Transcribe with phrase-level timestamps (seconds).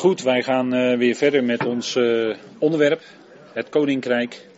[0.00, 3.02] Goed, wij gaan uh, weer verder met ons uh, onderwerp,
[3.52, 4.48] het Koninkrijk.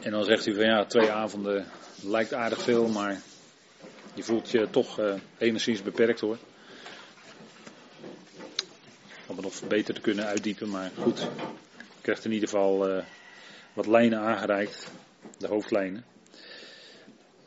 [0.00, 1.66] En dan zegt u van ja, twee avonden
[2.02, 3.20] lijkt aardig veel, maar
[4.14, 6.38] je voelt je toch uh, enigszins beperkt hoor.
[9.26, 11.18] Om het nog beter te kunnen uitdiepen, maar goed.
[11.18, 13.02] Je krijgt in ieder geval
[13.72, 14.90] wat lijnen aangereikt,
[15.38, 16.13] de hoofdlijnen.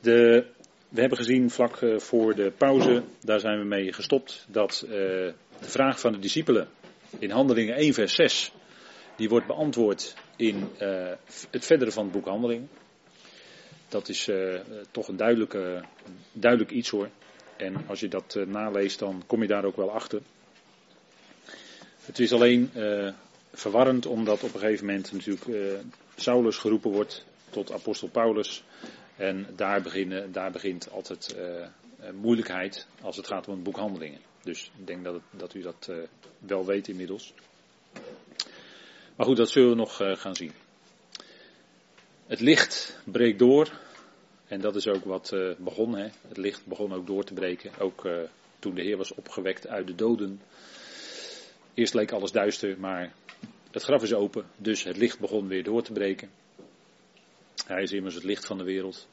[0.02, 0.46] De
[0.90, 4.92] we hebben gezien vlak eh, voor de pauze, daar zijn we mee gestopt, dat uh,
[4.92, 6.68] de vraag van de discipelen
[7.20, 8.52] in Handelingen 1 vers 6,
[9.16, 11.12] die wordt beantwoord in uh,
[11.50, 12.70] het verdere van het boek Handelingen.
[13.88, 14.30] Dat is
[14.92, 15.84] toch een duidelijke,
[16.32, 17.10] duidelijk iets hoor.
[17.58, 20.22] En als je dat naleest, dan kom je daar ook wel achter.
[22.02, 22.72] Het is alleen
[23.54, 25.82] verwarrend, omdat op een gegeven moment natuurlijk
[26.16, 28.64] Saulus geroepen wordt tot apostel Paulus.
[29.18, 31.68] En daar, beginnen, daar begint altijd uh,
[32.22, 34.20] moeilijkheid als het gaat om het boek Handelingen.
[34.44, 35.98] Dus ik denk dat, dat u dat uh,
[36.40, 37.34] wel weet inmiddels.
[39.16, 40.52] Maar goed, dat zullen we nog gaan zien.
[42.28, 43.72] Het licht breekt door.
[44.48, 45.96] En dat is ook wat begon.
[45.96, 46.08] Hè.
[46.28, 47.72] Het licht begon ook door te breken.
[47.80, 48.08] Ook
[48.60, 50.42] toen de Heer was opgewekt uit de doden.
[51.74, 53.14] Eerst leek alles duister, maar
[53.72, 54.46] het graf is open.
[54.58, 56.30] Dus het licht begon weer door te breken.
[57.68, 59.08] Hij is immers het licht van de wereld.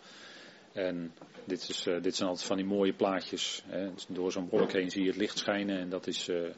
[0.73, 1.13] En
[1.45, 3.63] dit, is, uh, dit zijn altijd van die mooie plaatjes.
[3.67, 3.91] Hè.
[4.09, 5.79] Door zo'n wolk heen zie je het licht schijnen.
[5.79, 6.51] En dat is uh,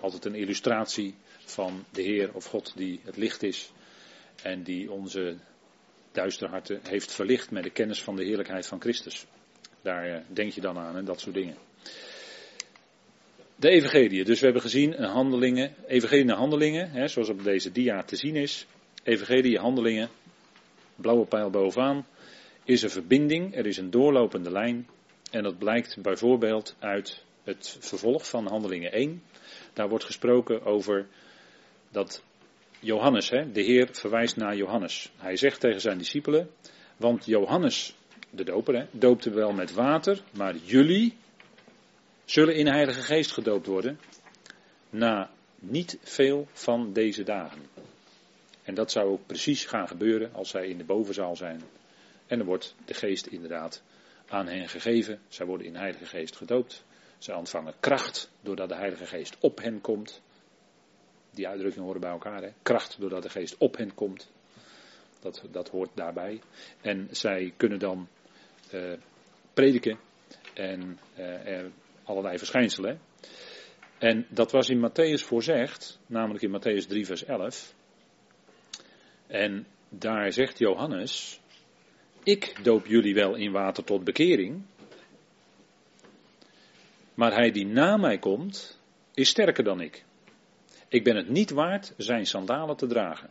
[0.00, 3.72] altijd een illustratie van de Heer of God die het licht is.
[4.42, 5.36] En die onze
[6.12, 9.26] duistere harten heeft verlicht met de kennis van de heerlijkheid van Christus.
[9.82, 11.56] Daar uh, denk je dan aan en dat soort dingen.
[13.56, 14.24] De evangelie.
[14.24, 18.66] Dus we hebben gezien handelingen, evangelie handelingen, hè, zoals op deze dia te zien is.
[19.02, 20.10] Evangelie handelingen
[20.96, 22.06] blauwe pijl bovenaan,
[22.64, 24.88] is een verbinding, er is een doorlopende lijn.
[25.30, 29.22] En dat blijkt bijvoorbeeld uit het vervolg van Handelingen 1.
[29.72, 31.06] Daar wordt gesproken over
[31.90, 32.22] dat
[32.80, 35.12] Johannes, hè, de Heer verwijst naar Johannes.
[35.16, 36.50] Hij zegt tegen zijn discipelen,
[36.96, 37.96] want Johannes,
[38.30, 41.14] de doper, hè, doopte wel met water, maar jullie
[42.24, 43.98] zullen in Heilige Geest gedoopt worden
[44.90, 47.60] na niet veel van deze dagen.
[48.64, 51.62] En dat zou ook precies gaan gebeuren als zij in de bovenzaal zijn.
[52.26, 53.82] En dan wordt de geest inderdaad
[54.28, 55.20] aan hen gegeven.
[55.28, 56.84] Zij worden in de Heilige Geest gedoopt.
[57.18, 60.22] Zij ontvangen kracht doordat de Heilige Geest op hen komt.
[61.30, 62.42] Die uitdrukking horen bij elkaar.
[62.42, 62.48] Hè?
[62.62, 64.30] Kracht doordat de Geest op hen komt.
[65.20, 66.40] Dat, dat hoort daarbij.
[66.80, 68.08] En zij kunnen dan
[68.74, 68.92] uh,
[69.54, 69.98] prediken
[70.54, 71.64] en uh,
[72.04, 73.00] allerlei verschijnselen.
[73.98, 77.74] En dat was in Matthäus voorzegd, namelijk in Matthäus 3, vers 11.
[79.26, 81.40] En daar zegt Johannes,
[82.22, 84.62] ik doop jullie wel in water tot bekering,
[87.14, 88.80] maar hij die na mij komt,
[89.14, 90.04] is sterker dan ik.
[90.88, 93.30] Ik ben het niet waard zijn sandalen te dragen.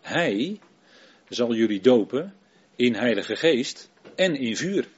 [0.00, 0.60] Hij
[1.28, 2.34] zal jullie dopen
[2.76, 4.88] in Heilige Geest en in vuur.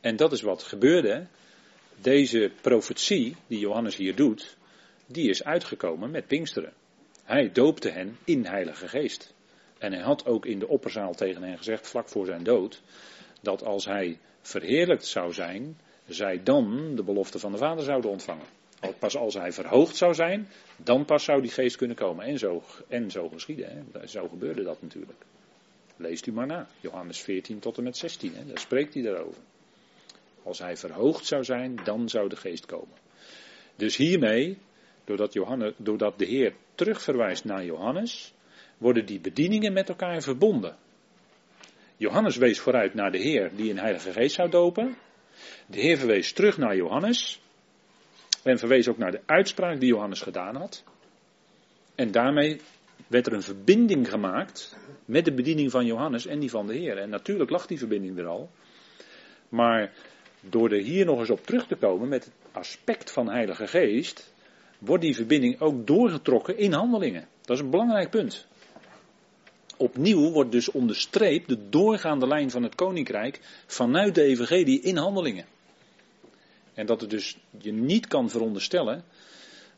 [0.00, 1.26] En dat is wat gebeurde.
[2.00, 4.56] Deze profetie die Johannes hier doet,
[5.06, 6.72] die is uitgekomen met Pinksteren.
[7.22, 9.33] Hij doopte hen in Heilige Geest.
[9.84, 12.82] En hij had ook in de opperzaal tegen hen gezegd, vlak voor zijn dood,
[13.40, 18.46] dat als hij verheerlijkt zou zijn, zij dan de belofte van de Vader zouden ontvangen.
[18.98, 22.24] Pas als hij verhoogd zou zijn, dan pas zou die geest kunnen komen.
[22.24, 23.86] En zo, en zo geschieden.
[23.92, 24.06] Hè.
[24.06, 25.24] Zo gebeurde dat natuurlijk.
[25.96, 26.66] Leest u maar na.
[26.80, 28.34] Johannes 14 tot en met 16.
[28.34, 28.46] Hè.
[28.46, 29.42] Daar spreekt hij daarover.
[30.42, 32.96] Als hij verhoogd zou zijn, dan zou de geest komen.
[33.76, 34.58] Dus hiermee,
[35.04, 38.34] doordat, Johannes, doordat de Heer terugverwijst naar Johannes,
[38.78, 40.76] worden die bedieningen met elkaar verbonden.
[41.96, 44.96] Johannes wees vooruit naar de Heer die in Heilige Geest zou dopen.
[45.66, 47.40] De Heer verwees terug naar Johannes.
[48.42, 50.84] En verwees ook naar de uitspraak die Johannes gedaan had.
[51.94, 52.60] En daarmee
[53.06, 56.98] werd er een verbinding gemaakt met de bediening van Johannes en die van de Heer.
[56.98, 58.50] En natuurlijk lag die verbinding er al.
[59.48, 59.92] Maar
[60.40, 64.32] door er hier nog eens op terug te komen met het aspect van Heilige Geest,
[64.78, 67.26] wordt die verbinding ook doorgetrokken in handelingen.
[67.40, 68.46] Dat is een belangrijk punt.
[69.84, 75.46] Opnieuw wordt dus onderstreept de doorgaande lijn van het koninkrijk vanuit de evangelie in handelingen.
[76.74, 79.04] En dat het dus je niet kan veronderstellen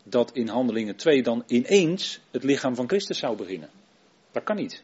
[0.02, 3.70] dat in handelingen 2 dan ineens het lichaam van Christus zou beginnen.
[4.32, 4.82] Dat kan niet.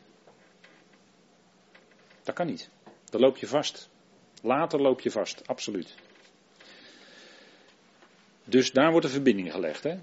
[2.23, 2.69] Dat kan niet.
[3.05, 3.89] Dan loop je vast.
[4.43, 5.95] Later loop je vast, absoluut.
[8.45, 9.83] Dus daar wordt een verbinding gelegd.
[9.83, 9.99] Hè?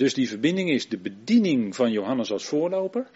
[0.00, 3.06] Dus die verbinding is de bediening van Johannes als voorloper.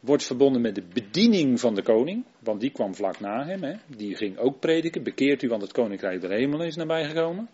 [0.00, 3.62] wordt verbonden met de bediening van de koning, want die kwam vlak na hem.
[3.62, 3.74] Hè.
[3.86, 7.48] Die ging ook prediken, bekeert u, want het koninkrijk der hemelen is nabijgekomen.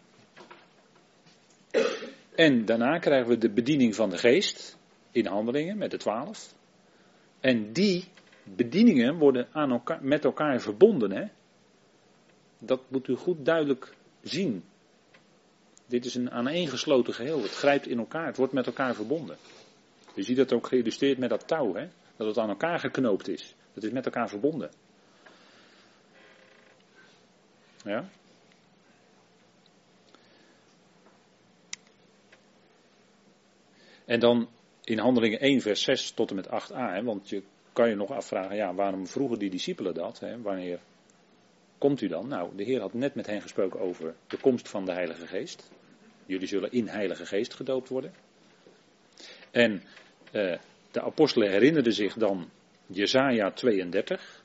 [2.34, 4.78] En daarna krijgen we de bediening van de geest
[5.10, 6.54] in handelingen met de twaalf.
[7.40, 8.04] En die
[8.44, 11.12] bedieningen worden aan elkaar, met elkaar verbonden.
[11.12, 11.24] Hè?
[12.58, 14.64] Dat moet u goed duidelijk zien.
[15.90, 17.42] Dit is een aaneengesloten geheel.
[17.42, 18.26] Het grijpt in elkaar.
[18.26, 19.36] Het wordt met elkaar verbonden.
[20.14, 21.74] Je ziet dat ook geïllustreerd met dat touw.
[21.74, 21.88] Hè?
[22.16, 23.54] Dat het aan elkaar geknoopt is.
[23.74, 24.70] Dat is met elkaar verbonden.
[27.84, 28.08] Ja?
[34.04, 34.48] En dan
[34.84, 36.74] in handelingen 1 vers 6 tot en met 8a.
[36.74, 37.42] Hè, want je
[37.72, 40.20] kan je nog afvragen, ja, waarom vroegen die discipelen dat?
[40.20, 40.40] Hè?
[40.40, 40.80] Wanneer
[41.78, 42.28] komt u dan?
[42.28, 45.70] Nou, de Heer had net met hen gesproken over de komst van de Heilige Geest.
[46.30, 48.12] Jullie zullen in Heilige Geest gedoopt worden.
[49.50, 49.82] En
[50.32, 50.58] eh,
[50.90, 52.50] de apostelen herinnerden zich dan
[52.86, 54.44] Jesaja 32.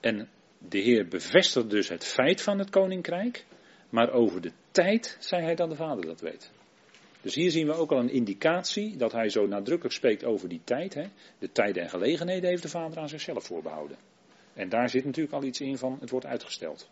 [0.00, 3.44] En de Heer bevestigt dus het feit van het koninkrijk.
[3.90, 6.52] Maar over de tijd zei hij dan de Vader dat weet.
[7.20, 10.60] Dus hier zien we ook al een indicatie dat hij zo nadrukkelijk spreekt over die
[10.64, 10.94] tijd.
[10.94, 11.04] Hè.
[11.38, 13.96] De tijden en gelegenheden heeft de Vader aan zichzelf voorbehouden.
[14.54, 16.90] En daar zit natuurlijk al iets in van het wordt uitgesteld.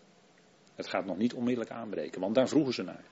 [0.75, 3.05] Het gaat nog niet onmiddellijk aanbreken, want daar vroegen ze naar.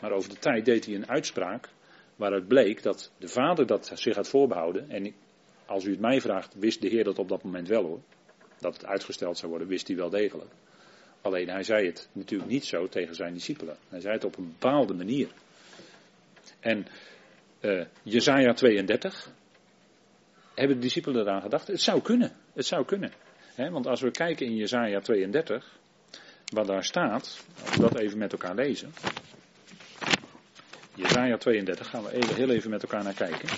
[0.00, 1.68] Maar over de tijd deed hij een uitspraak
[2.16, 4.90] waaruit bleek dat de Vader dat zich had voorbehouden.
[4.90, 5.14] En
[5.66, 8.00] als u het mij vraagt, wist de Heer dat op dat moment wel hoor.
[8.58, 10.50] Dat het uitgesteld zou worden, wist hij wel degelijk.
[11.22, 13.76] Alleen hij zei het natuurlijk niet zo tegen zijn discipelen.
[13.88, 15.28] Hij zei het op een bepaalde manier.
[16.60, 16.86] En
[17.60, 19.30] uh, Jezaja 32,
[20.54, 21.66] hebben de discipelen eraan gedacht?
[21.66, 23.12] Het zou kunnen, het zou kunnen.
[23.56, 25.78] want als we kijken in Jezaja 32,
[26.44, 28.92] wat daar staat, als we dat even met elkaar lezen.
[31.00, 33.48] Jezaja 32, gaan we even, heel even met elkaar naar kijken.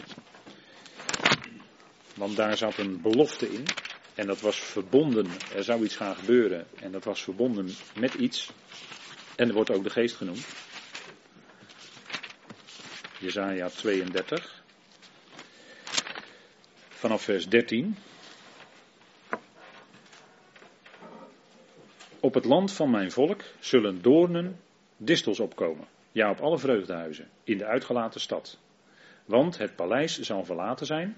[2.15, 3.65] Want daar zat een belofte in.
[4.15, 6.67] En dat was verbonden, er zou iets gaan gebeuren.
[6.81, 8.50] En dat was verbonden met iets.
[9.37, 10.47] En er wordt ook de geest genoemd.
[13.19, 14.62] Jezaja 32.
[16.89, 17.97] Vanaf vers 13.
[22.21, 24.61] Op het land van mijn volk zullen doornen,
[24.97, 25.87] distels opkomen.
[26.12, 28.59] Ja, op alle vreugdehuizen, in de uitgelaten stad.
[29.25, 31.17] Want het paleis zal verlaten zijn,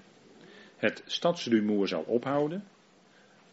[0.75, 2.63] het stadsrumoer zal ophouden,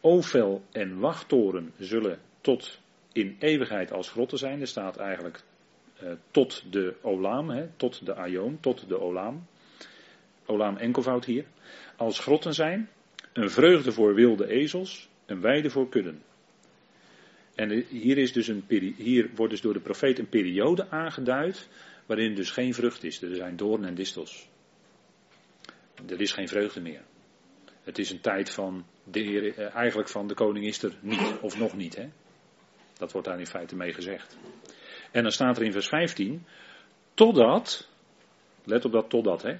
[0.04, 2.80] Ovel en wachttoren zullen tot
[3.12, 4.60] in eeuwigheid als grotten zijn.
[4.60, 5.42] Er staat eigenlijk
[5.98, 9.46] eh, tot de Olaam, hè, tot de Aion, tot de Olaam.
[10.46, 11.44] Olaam enkelvoud hier.
[11.96, 12.88] Als grotten zijn,
[13.32, 16.22] een vreugde voor wilde ezels, een weide voor kudden.
[17.54, 18.64] En hier, is dus een,
[18.96, 21.68] hier wordt dus door de profeet een periode aangeduid
[22.06, 23.22] waarin dus geen vrucht is.
[23.22, 24.48] Er zijn doorn en distels.
[26.08, 27.02] Er is geen vreugde meer.
[27.82, 31.58] Het is een tijd van de eh, eigenlijk van de koning is er niet, of
[31.58, 31.96] nog niet.
[31.96, 32.08] Hè?
[32.98, 34.36] Dat wordt daar in feite mee gezegd.
[35.10, 36.46] En dan staat er in vers 15,
[37.14, 37.88] totdat,
[38.64, 39.58] let op dat totdat, hè,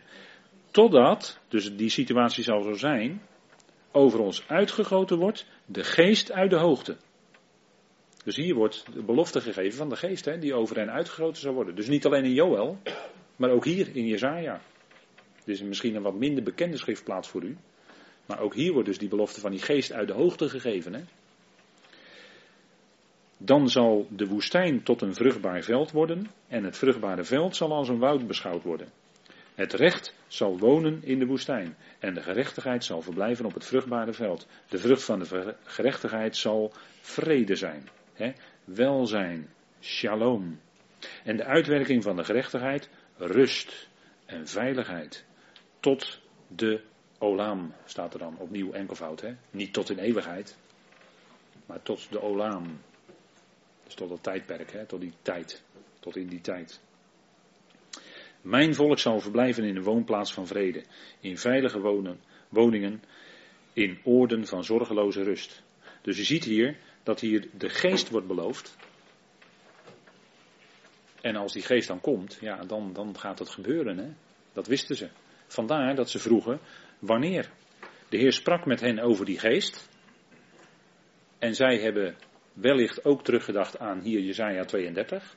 [0.71, 3.23] totdat, dus die situatie zal zo zijn,
[3.91, 6.97] over ons uitgegoten wordt de geest uit de hoogte.
[8.23, 11.55] Dus hier wordt de belofte gegeven van de geest, hè, die over hen uitgegoten zal
[11.55, 11.75] worden.
[11.75, 12.79] Dus niet alleen in Joël,
[13.37, 14.61] maar ook hier in Jezaja.
[15.45, 17.57] Dit is misschien een wat minder bekende schriftplaats voor u.
[18.27, 20.95] Maar ook hier wordt dus die belofte van die geest uit de hoogte gegeven.
[20.95, 21.01] Hè.
[23.37, 27.89] Dan zal de woestijn tot een vruchtbaar veld worden en het vruchtbare veld zal als
[27.89, 28.89] een woud beschouwd worden.
[29.55, 34.13] Het recht zal wonen in de woestijn en de gerechtigheid zal verblijven op het vruchtbare
[34.13, 34.47] veld.
[34.69, 37.89] De vrucht van de gerechtigheid zal vrede zijn,
[38.65, 39.51] welzijn,
[39.81, 40.61] shalom.
[41.25, 43.89] En de uitwerking van de gerechtigheid rust
[44.27, 45.25] en veiligheid
[45.81, 46.81] tot de
[47.19, 49.21] Olaam staat er dan opnieuw enkelvoud.
[49.21, 49.35] Hè?
[49.51, 50.57] Niet tot in eeuwigheid,
[51.67, 52.81] maar tot de Olaam.
[53.85, 54.87] Dus tot dat tijdperk, hè?
[54.87, 55.63] tot die tijd.
[56.01, 56.81] Tot in die tijd.
[58.41, 60.83] Mijn volk zal verblijven in een woonplaats van vrede,
[61.21, 63.03] in veilige wonen, woningen,
[63.73, 65.63] in oorden van zorgeloze rust.
[66.03, 68.77] Dus je ziet hier dat hier de geest wordt beloofd.
[71.21, 73.99] En als die geest dan komt, ja, dan, dan gaat het gebeuren.
[73.99, 74.09] Hè?
[74.53, 75.09] Dat wisten ze.
[75.47, 76.61] Vandaar dat ze vroegen,
[76.99, 77.51] wanneer?
[78.09, 79.89] De Heer sprak met hen over die geest.
[81.39, 82.17] En zij hebben
[82.53, 85.37] wellicht ook teruggedacht aan hier Jezaja 32.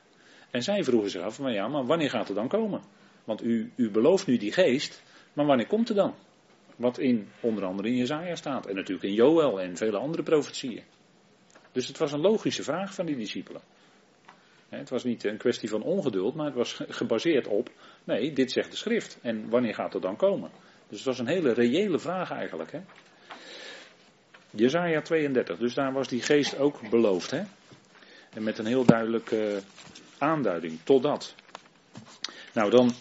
[0.50, 2.82] En zij vroegen zich af, maar ja, maar wanneer gaat het dan komen?
[3.24, 6.14] Want u, u belooft nu die geest, maar wanneer komt het dan?
[6.76, 8.66] Wat in onder andere in Jezaja staat.
[8.66, 10.82] En natuurlijk in Joël en vele andere profetieën.
[11.76, 13.60] Dus het was een logische vraag van die discipelen.
[14.68, 17.70] Het was niet een kwestie van ongeduld, maar het was gebaseerd op,
[18.04, 19.18] nee, dit zegt de schrift.
[19.22, 20.50] En wanneer gaat het dan komen?
[20.88, 22.72] Dus het was een hele reële vraag eigenlijk.
[22.72, 22.80] Hè?
[24.50, 27.30] Jezaja 32, dus daar was die geest ook beloofd.
[27.30, 27.42] Hè?
[28.30, 29.60] En met een heel duidelijke
[30.18, 31.34] aanduiding, totdat.
[32.52, 32.92] Nou dan,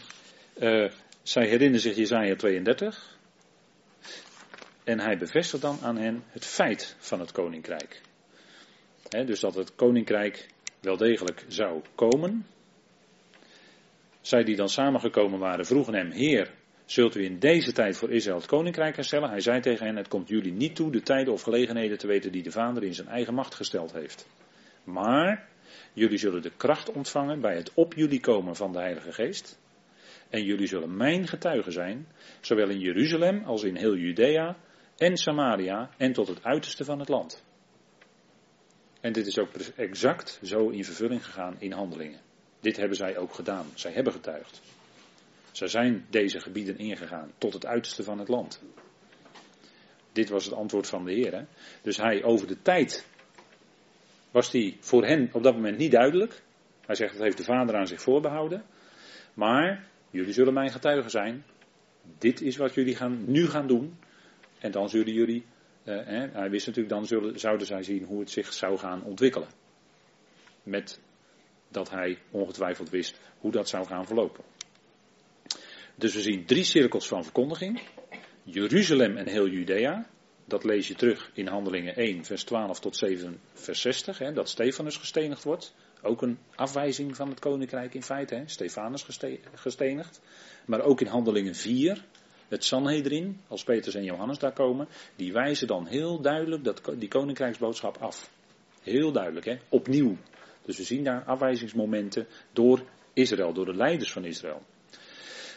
[0.59, 0.91] uh,
[1.23, 3.17] zij herinneren zich Jezaja 32.
[4.83, 8.01] En hij bevestigt dan aan hen het feit van het koninkrijk.
[9.09, 10.47] Dus dat het koninkrijk
[10.79, 12.45] wel degelijk zou komen.
[14.21, 16.51] Zij die dan samengekomen waren vroegen hem, Heer,
[16.85, 19.29] zult u in deze tijd voor Israël het koninkrijk herstellen?
[19.29, 22.31] Hij zei tegen hen, het komt jullie niet toe de tijden of gelegenheden te weten
[22.31, 24.27] die de Vader in zijn eigen macht gesteld heeft.
[24.83, 25.47] Maar
[25.93, 29.59] jullie zullen de kracht ontvangen bij het op jullie komen van de Heilige Geest.
[30.29, 32.07] En jullie zullen mijn getuigen zijn,
[32.41, 34.57] zowel in Jeruzalem als in heel Judea
[34.97, 37.44] en Samaria en tot het uiterste van het land.
[39.05, 42.19] En dit is ook exact zo in vervulling gegaan in handelingen.
[42.59, 43.65] Dit hebben zij ook gedaan.
[43.73, 44.61] Zij hebben getuigd.
[45.51, 48.61] Zij zijn deze gebieden ingegaan tot het uiterste van het land.
[50.11, 51.45] Dit was het antwoord van de Heer.
[51.81, 53.05] Dus hij over de tijd
[54.31, 56.41] was die voor hen op dat moment niet duidelijk.
[56.85, 58.63] Hij zegt dat heeft de Vader aan zich voorbehouden.
[59.33, 61.45] Maar jullie zullen mijn getuigen zijn.
[62.17, 63.97] Dit is wat jullie gaan, nu gaan doen.
[64.59, 65.45] En dan zullen jullie,
[65.85, 69.47] eh, hij wist natuurlijk, dan zullen, zouden zij zien hoe het zich zou gaan ontwikkelen.
[70.63, 70.99] Met
[71.67, 74.43] dat hij ongetwijfeld wist hoe dat zou gaan verlopen.
[75.95, 77.81] Dus we zien drie cirkels van verkondiging.
[78.43, 80.07] Jeruzalem en heel Judea.
[80.45, 84.17] Dat lees je terug in Handelingen 1, vers 12 tot 7, vers 60.
[84.17, 85.75] Hè, dat Stefanus gestenigd wordt.
[86.01, 88.35] Ook een afwijzing van het koninkrijk in feite.
[88.35, 88.47] Hè.
[88.47, 89.05] Stefanus
[89.53, 90.21] gestenigd.
[90.65, 92.05] Maar ook in Handelingen 4,
[92.47, 94.87] het Sanhedrin, als Petrus en Johannes daar komen.
[95.15, 98.31] Die wijzen dan heel duidelijk dat, die koninkrijksboodschap af.
[98.81, 99.57] Heel duidelijk, hè?
[99.69, 100.17] opnieuw.
[100.65, 102.81] Dus we zien daar afwijzingsmomenten door
[103.13, 104.61] Israël, door de leiders van Israël.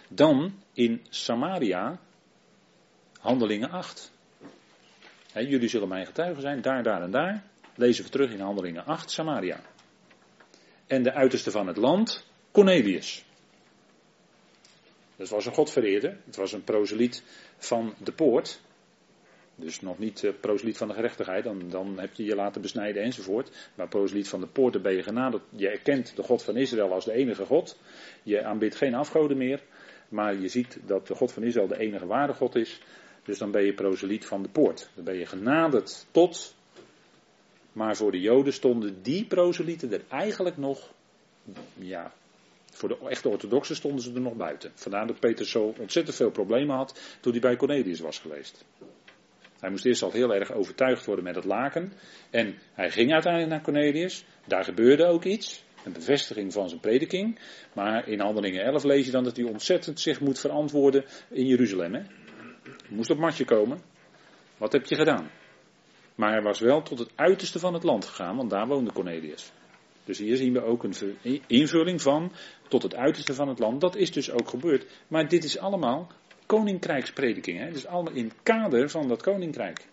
[0.09, 2.01] Dan in Samaria,
[3.21, 4.13] handelingen 8.
[5.33, 7.45] jullie zullen mijn getuigen zijn, daar, daar en daar.
[7.75, 9.61] Lezen we terug in handelingen 8, Samaria.
[10.87, 13.25] En de uiterste van het land, Cornelius.
[15.19, 17.23] Dat was een godvereerder, het was een proseliet
[17.57, 18.61] van de poort.
[19.55, 23.03] Dus nog niet uh, proseliet van de gerechtigheid, dan, dan heb je je laten besnijden
[23.03, 23.71] enzovoort.
[23.75, 25.43] Maar proseliet van de poort, ben je genaderd.
[25.51, 27.79] Je erkent de God van Israël als de enige God.
[28.23, 29.63] Je aanbidt geen afgoden meer.
[30.09, 32.81] Maar je ziet dat de God van Israël de enige ware God is.
[33.25, 34.91] Dus dan ben je proseliet van de poort.
[34.95, 36.55] Dan ben je genaderd tot.
[37.73, 40.93] Maar voor de Joden stonden die proselieten er eigenlijk nog.
[41.75, 42.13] Ja,
[42.79, 44.71] voor de echte orthodoxen stonden ze er nog buiten.
[44.75, 48.65] Vandaar dat Peter zo ontzettend veel problemen had toen hij bij Cornelius was geweest.
[49.61, 51.93] Hij moest eerst al heel erg overtuigd worden met het laken.
[52.31, 54.25] En hij ging uiteindelijk naar Cornelius.
[54.47, 55.65] Daar gebeurde ook iets.
[55.85, 57.39] Een bevestiging van zijn prediking.
[57.73, 61.95] Maar in Handelingen 11 lees je dan dat hij ontzettend zich moet verantwoorden in Jeruzalem.
[61.95, 62.03] Hè?
[62.89, 63.81] Moest op matje komen.
[64.57, 65.31] Wat heb je gedaan?
[66.15, 69.53] Maar hij was wel tot het uiterste van het land gegaan, want daar woonde Cornelius.
[70.09, 72.33] Dus hier zien we ook een invulling van
[72.69, 73.81] tot het uiterste van het land.
[73.81, 74.87] Dat is dus ook gebeurd.
[75.09, 76.07] Maar dit is allemaal
[76.47, 77.61] koninkrijksprediking.
[77.61, 79.87] Het is allemaal in het kader van dat koninkrijk.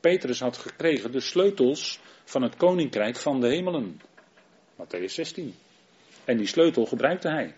[0.00, 4.00] Petrus had gekregen de sleutels van het koninkrijk van de hemelen.
[4.82, 5.54] Matthäus 16.
[6.24, 7.54] En die sleutel gebruikte hij.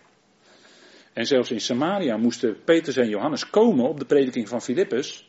[1.13, 5.25] En zelfs in Samaria moesten Petrus en Johannes komen op de prediking van Filippus,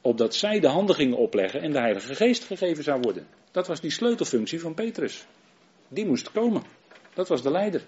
[0.00, 3.26] opdat zij de handen gingen opleggen en de Heilige Geest gegeven zou worden.
[3.50, 5.26] Dat was die sleutelfunctie van Petrus.
[5.92, 6.62] Die moest komen.
[7.14, 7.82] Dat was de leider.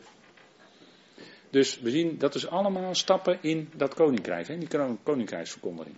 [1.51, 5.97] Dus we zien, dat is allemaal stappen in dat koninkrijk, hè, die koninkrijksverkondiging.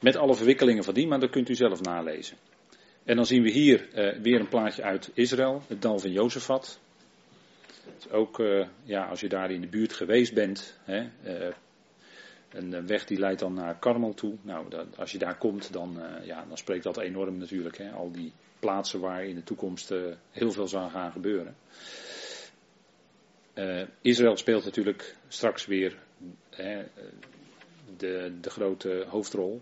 [0.00, 2.36] Met alle verwikkelingen van die, maar dat kunt u zelf nalezen.
[3.04, 6.80] En dan zien we hier uh, weer een plaatje uit Israël, het dal van Jozefat.
[8.10, 11.54] Ook, uh, ja, als je daar in de buurt geweest bent, hè, uh,
[12.52, 14.34] een weg die leidt dan naar Karmel toe.
[14.42, 17.78] Nou, dat, als je daar komt, dan, ja, dan spreekt dat enorm natuurlijk.
[17.78, 19.94] Hè, al die plaatsen waar in de toekomst
[20.30, 21.56] heel veel zal gaan gebeuren.
[24.00, 25.98] Israël speelt natuurlijk straks weer
[27.96, 29.60] de, de grote hoofdrol.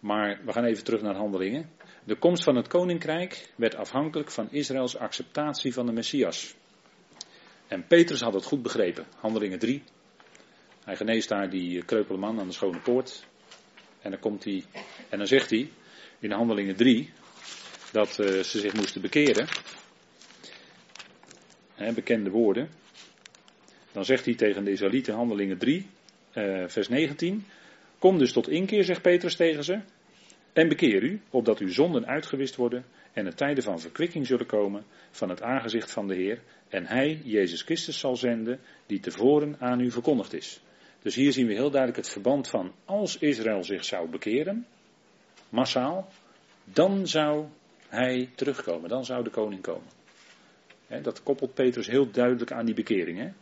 [0.00, 1.70] Maar we gaan even terug naar handelingen.
[2.04, 6.54] De komst van het koninkrijk werd afhankelijk van Israëls acceptatie van de Messias.
[7.68, 9.06] En Petrus had het goed begrepen.
[9.16, 9.82] Handelingen 3.
[10.84, 13.24] Hij geneest daar die kreupele man aan de schone poort.
[14.00, 14.64] En dan komt hij,
[15.08, 15.70] en dan zegt hij
[16.18, 17.10] in Handelingen 3
[17.92, 19.46] dat uh, ze zich moesten bekeren.
[21.94, 22.68] Bekende woorden.
[23.92, 25.86] Dan zegt hij tegen de Israëlieten, Handelingen 3,
[26.34, 27.44] uh, vers 19.
[27.98, 29.80] Kom dus tot inkeer, zegt Petrus tegen ze.
[30.52, 34.84] En bekeer u, opdat uw zonden uitgewist worden en er tijden van verkwikking zullen komen
[35.10, 36.40] van het aangezicht van de Heer.
[36.68, 40.60] En Hij, Jezus Christus, zal zenden, die tevoren aan u verkondigd is.
[41.02, 44.66] Dus hier zien we heel duidelijk het verband van als Israël zich zou bekeren,
[45.48, 46.08] massaal,
[46.64, 47.46] dan zou
[47.88, 49.88] hij terugkomen, dan zou de koning komen.
[51.02, 53.32] dat koppelt Petrus heel duidelijk aan die bekering.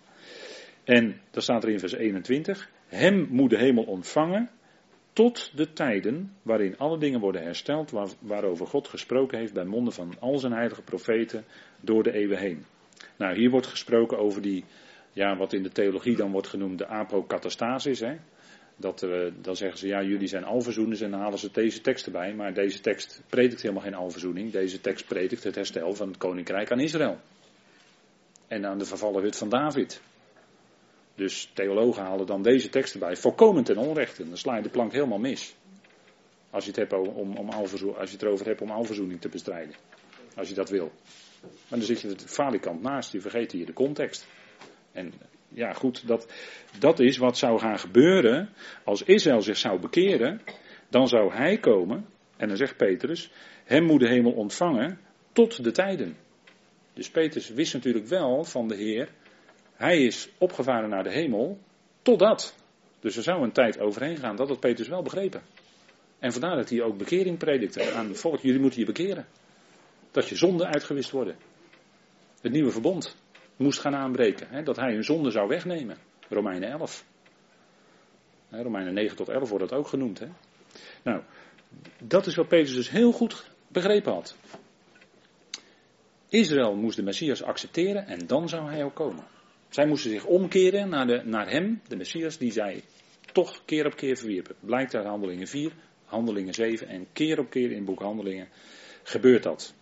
[0.84, 4.50] En dan staat er in vers 21, hem moet de hemel ontvangen
[5.12, 9.92] tot de tijden waarin alle dingen worden hersteld waar, waarover God gesproken heeft bij monden
[9.92, 11.44] van al zijn heilige profeten
[11.80, 12.64] door de eeuwen heen.
[13.16, 14.64] Nou, hier wordt gesproken over die,
[15.12, 18.00] ja, wat in de theologie dan wordt genoemd de apokatastasis.
[18.00, 18.16] Hè?
[18.76, 22.06] Dat, uh, dan zeggen ze, ja, jullie zijn alverzoeners en dan halen ze deze tekst
[22.06, 22.34] erbij.
[22.34, 24.52] Maar deze tekst predikt helemaal geen alverzoening.
[24.52, 27.18] Deze tekst predikt het herstel van het koninkrijk aan Israël.
[28.48, 30.00] En aan de vervallen hut van David.
[31.14, 34.24] Dus theologen halen dan deze tekst erbij, volkomen ten onrechte.
[34.24, 35.54] Dan sla je de plank helemaal mis.
[36.50, 39.74] Als je het, hebt om, om als je het erover hebt om alverzoening te bestrijden.
[40.36, 40.92] Als je dat wil.
[41.40, 44.26] Maar dan zit je het falikant naast, je vergeet hier de context.
[44.92, 45.12] En
[45.48, 46.32] ja, goed, dat,
[46.78, 48.48] dat is wat zou gaan gebeuren
[48.84, 50.40] als Israël zich zou bekeren.
[50.88, 52.06] Dan zou hij komen,
[52.36, 53.30] en dan zegt Petrus,
[53.64, 54.98] hem moet de hemel ontvangen
[55.32, 56.16] tot de tijden.
[56.92, 59.08] Dus Petrus wist natuurlijk wel van de Heer,
[59.74, 61.58] hij is opgevaren naar de hemel,
[62.02, 62.54] totdat.
[63.00, 65.42] Dus er zou een tijd overheen gaan, dat had Petrus wel begrepen.
[66.18, 69.26] En vandaar dat hij ook bekering predikte aan het volk, jullie moeten je bekeren.
[70.10, 71.36] Dat je zonden uitgewist worden.
[72.40, 73.16] Het nieuwe verbond
[73.60, 74.46] moest gaan aanbreken.
[74.50, 75.96] Hè, dat hij hun zonde zou wegnemen.
[76.28, 77.04] Romeinen 11.
[78.48, 80.18] Hè, Romeinen 9 tot 11 wordt dat ook genoemd.
[80.18, 80.26] Hè.
[81.02, 81.22] Nou,
[81.98, 84.36] dat is wat Petrus dus heel goed begrepen had.
[86.28, 89.24] Israël moest de Messias accepteren en dan zou hij ook komen.
[89.68, 92.82] Zij moesten zich omkeren naar, de, naar hem, de Messias, die zij
[93.32, 94.56] toch keer op keer verwierpen.
[94.60, 95.72] Blijkt uit Handelingen 4,
[96.04, 98.48] Handelingen 7 en keer op keer in boek Handelingen
[99.02, 99.74] gebeurt dat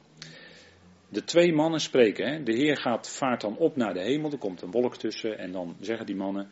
[1.09, 2.29] de twee mannen spreken.
[2.29, 2.43] Hè?
[2.43, 5.53] De Heer gaat, vaart dan op naar de hemel, er komt een wolk tussen en
[5.53, 6.51] dan zeggen die mannen.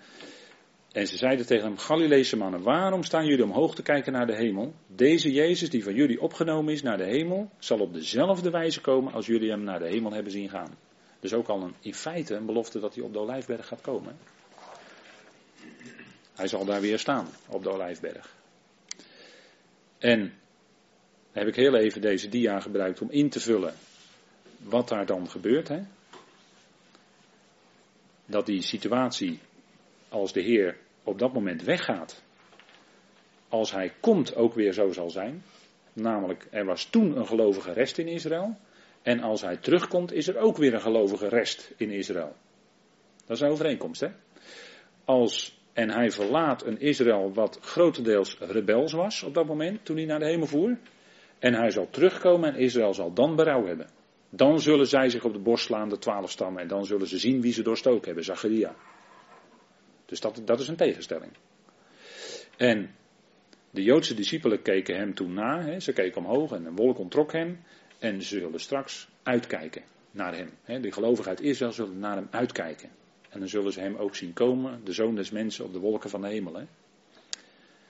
[0.93, 4.37] En ze zeiden tegen hem, Galileese mannen, waarom staan jullie omhoog te kijken naar de
[4.37, 4.75] hemel?
[4.87, 9.13] Deze Jezus die van jullie opgenomen is naar de hemel, zal op dezelfde wijze komen
[9.13, 10.79] als jullie hem naar de hemel hebben zien gaan.
[11.21, 14.17] Dus ook al een, in feite een belofte dat hij op de Olijfberg gaat komen.
[16.35, 18.37] Hij zal daar weer staan, op de Olijfberg.
[19.99, 20.33] En
[21.33, 23.75] heb ik heel even deze dia gebruikt om in te vullen
[24.69, 25.69] wat daar dan gebeurt.
[25.69, 25.81] Hè?
[28.27, 29.41] Dat die situatie,
[30.09, 32.23] als de Heer op dat moment weggaat,
[33.49, 35.43] als hij komt ook weer zo zal zijn.
[35.93, 38.57] Namelijk, er was toen een gelovige rest in Israël.
[39.03, 42.37] En als hij terugkomt, is er ook weer een gelovige rest in Israël.
[43.27, 44.09] Dat is een overeenkomst, hè?
[45.05, 50.05] Als, en hij verlaat een Israël wat grotendeels rebels was op dat moment, toen hij
[50.05, 50.79] naar de hemel voer.
[51.39, 53.87] En hij zal terugkomen en Israël zal dan berouw hebben.
[54.31, 57.19] Dan zullen zij zich op de borst slaan, de twaalf stammen, en dan zullen ze
[57.19, 58.75] zien wie ze doorstoken hebben, Zacharia.
[60.07, 61.33] Dus dat, dat is een tegenstelling.
[62.57, 62.95] En
[63.71, 67.61] de Joodse discipelen keken hem toen na, ze keken omhoog en een wolk ontrok hem,
[67.99, 70.51] en ze zullen straks uitkijken naar hem.
[70.63, 70.81] Hè.
[70.81, 72.91] De gelovigen uit Israël zullen naar hem uitkijken.
[73.29, 76.11] En dan zullen ze hem ook zien komen, de zoon des mensen, op de wolken
[76.11, 76.67] van de hemel.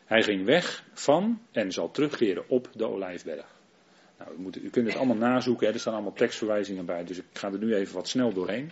[0.04, 3.55] Hij ging weg van en zal terugkeren op de Olijfberg.
[4.18, 7.52] Nou, u, u kunt het allemaal nazoeken, er staan allemaal tekstverwijzingen bij, dus ik ga
[7.52, 8.70] er nu even wat snel doorheen.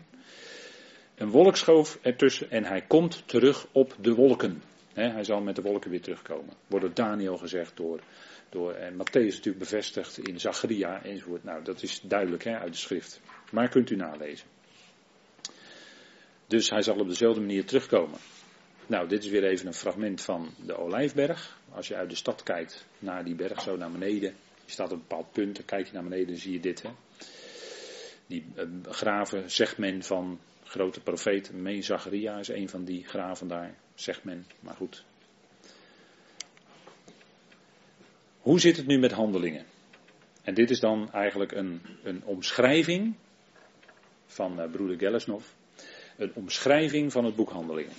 [1.15, 4.63] Een wolk schoof ertussen en hij komt terug op de wolken.
[4.93, 6.55] hij zal met de wolken weer terugkomen.
[6.67, 8.01] Wordt door Daniel gezegd, door,
[8.49, 11.45] door en Matthäus natuurlijk bevestigd in Zacharia enzovoort.
[11.45, 13.21] Nou, dat is duidelijk uit de schrift.
[13.51, 14.47] Maar kunt u nalezen.
[16.47, 18.19] Dus hij zal op dezelfde manier terugkomen.
[18.87, 21.59] Nou, dit is weer even een fragment van de Olijfberg.
[21.71, 24.93] Als je uit de stad kijkt naar die berg, zo naar beneden, je staat op
[24.93, 26.83] een bepaald punt, dan kijk je naar beneden en zie je dit.
[26.83, 26.91] Hè?
[28.27, 33.49] Die uh, graven, zegt men van grote profeet, Meen Zacharia is een van die graven
[33.49, 34.47] daar, zegt men.
[34.61, 35.05] Maar goed.
[38.39, 39.65] Hoe zit het nu met handelingen?
[40.43, 43.15] En dit is dan eigenlijk een, een omschrijving
[44.27, 45.45] van uh, broeder Gellesnov.
[46.17, 47.93] Een omschrijving van het boek Handelingen.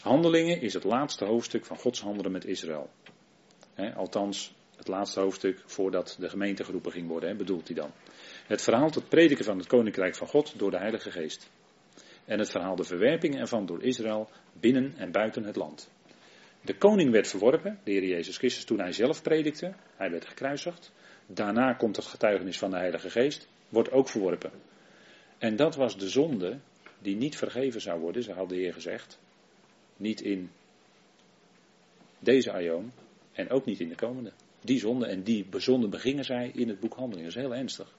[0.00, 2.90] Handelingen is het laatste hoofdstuk van Gods handelen met Israël.
[3.94, 7.90] althans, het laatste hoofdstuk voordat de gemeente geroepen ging worden, hè, bedoelt hij dan.
[8.46, 11.50] Het verhaal tot prediken van het koninkrijk van God door de Heilige Geest.
[12.24, 15.90] En het verhaal de verwerping ervan door Israël binnen en buiten het land.
[16.60, 19.74] De koning werd verworpen, de Heer Jezus Christus, toen hij zelf predikte.
[19.96, 20.92] Hij werd gekruisigd.
[21.26, 24.50] Daarna komt het getuigenis van de Heilige Geest, wordt ook verworpen.
[25.38, 26.58] En dat was de zonde
[26.98, 29.18] die niet vergeven zou worden, zo had de Heer gezegd.
[29.96, 30.50] Niet in
[32.18, 32.92] deze aion
[33.32, 34.32] en ook niet in de komende.
[34.66, 37.32] Die zonde en die zonde begingen zij in het boek Handelingen.
[37.32, 37.96] Dat is heel ernstig.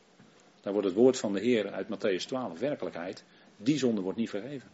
[0.61, 3.23] Dan wordt het woord van de Heer uit Matthäus 12 werkelijkheid.
[3.57, 4.69] Die zonde wordt niet vergeven.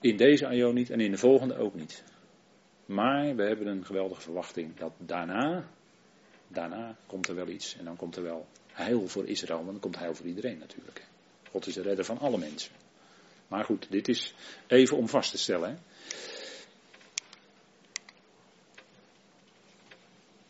[0.00, 2.04] In deze aion niet en in de volgende ook niet.
[2.86, 5.68] Maar we hebben een geweldige verwachting dat daarna,
[6.48, 7.76] daarna komt er wel iets.
[7.76, 11.06] En dan komt er wel heil voor Israël, want dan komt heil voor iedereen natuurlijk.
[11.50, 12.72] God is de redder van alle mensen.
[13.48, 14.34] Maar goed, dit is
[14.66, 15.70] even om vast te stellen.
[15.70, 15.76] Hè.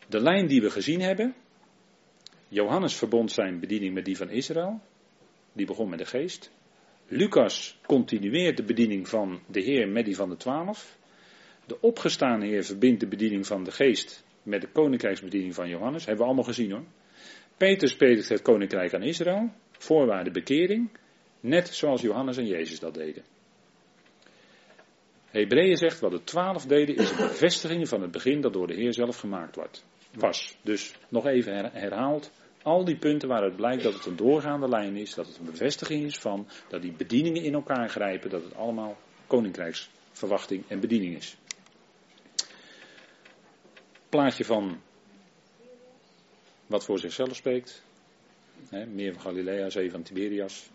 [0.09, 1.35] De lijn die we gezien hebben.
[2.47, 4.81] Johannes verbond zijn bediening met die van Israël.
[5.53, 6.51] Die begon met de geest.
[7.07, 10.97] Lucas continueert de bediening van de Heer met die van de twaalf.
[11.65, 16.05] De opgestane Heer verbindt de bediening van de geest met de koninkrijksbediening van Johannes.
[16.05, 16.85] Hebben we allemaal gezien hoor.
[17.57, 19.51] Peter predikt het koninkrijk aan Israël.
[19.71, 20.89] Voorwaarde bekering.
[21.39, 23.23] Net zoals Johannes en Jezus dat deden.
[25.31, 28.73] Hebreeën zegt wat de twaalf deden is een bevestiging van het begin dat door de
[28.73, 30.57] Heer zelf gemaakt wordt, was.
[30.61, 32.31] Dus nog even herhaald.
[32.63, 35.45] Al die punten waar het blijkt dat het een doorgaande lijn is, dat het een
[35.45, 41.15] bevestiging is van, dat die bedieningen in elkaar grijpen, dat het allemaal koninkrijksverwachting en bediening
[41.15, 41.37] is.
[44.09, 44.81] Plaatje van
[46.67, 47.83] wat voor zichzelf spreekt.
[48.69, 50.69] meer van Galilea, zee van Tiberias.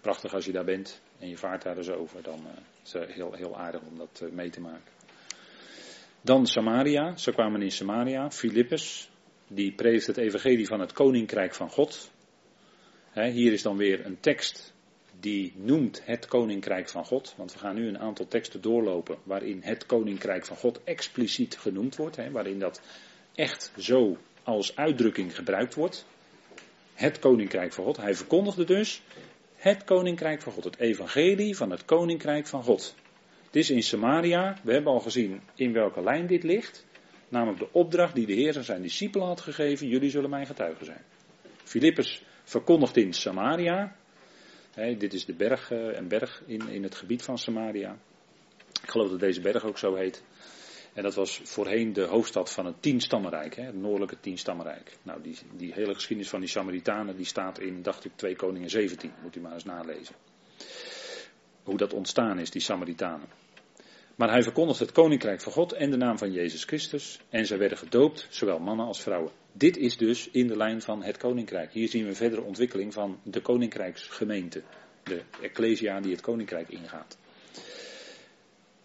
[0.00, 2.52] Prachtig als je daar bent en je vaart daar eens over, dan uh,
[2.84, 4.92] is het heel, heel aardig om dat uh, mee te maken.
[6.24, 8.30] Dan Samaria, ze kwamen in Samaria.
[8.30, 9.10] Filippus,
[9.48, 12.10] die preest het evangelie van het koninkrijk van God.
[13.12, 14.74] hier is dan weer een tekst
[15.20, 17.34] die noemt het koninkrijk van God.
[17.36, 21.96] Want we gaan nu een aantal teksten doorlopen waarin het koninkrijk van God expliciet genoemd
[21.96, 22.30] wordt.
[22.30, 22.80] waarin dat
[23.34, 26.06] echt zo als uitdrukking gebruikt wordt.
[26.94, 27.96] Het koninkrijk van God.
[27.96, 29.02] Hij verkondigde dus
[29.56, 30.64] het koninkrijk van God.
[30.64, 32.94] Het evangelie van het koninkrijk van God.
[33.54, 34.56] Het is in Samaria.
[34.62, 36.86] We hebben al gezien in welke lijn dit ligt.
[37.28, 39.88] Namelijk de opdracht die de Heer aan zijn discipelen had gegeven.
[39.88, 41.02] Jullie zullen mijn getuigen zijn.
[41.64, 43.96] Filippus verkondigt in Samaria.
[44.74, 47.96] dit is de berg, uh, een berg in, in het gebied van Samaria.
[48.82, 50.22] Ik geloof dat deze berg ook zo heet.
[50.94, 54.96] En dat was voorheen de hoofdstad van het tienstammenrijk, het noordelijke tienstammenrijk.
[55.02, 58.70] Nou, die, die hele geschiedenis van die Samaritanen, die staat in, dacht ik, 2 Koningen
[58.70, 59.12] 17.
[59.22, 60.14] Moet u maar eens nalezen.
[61.62, 63.43] Hoe dat ontstaan is, die Samaritanen.
[64.16, 67.20] Maar hij verkondigt het koninkrijk van God en de naam van Jezus Christus.
[67.30, 69.32] En zij werden gedoopt, zowel mannen als vrouwen.
[69.52, 71.72] Dit is dus in de lijn van het koninkrijk.
[71.72, 74.62] Hier zien we verdere ontwikkeling van de koninkrijksgemeente.
[75.02, 77.18] De ecclesia die het koninkrijk ingaat.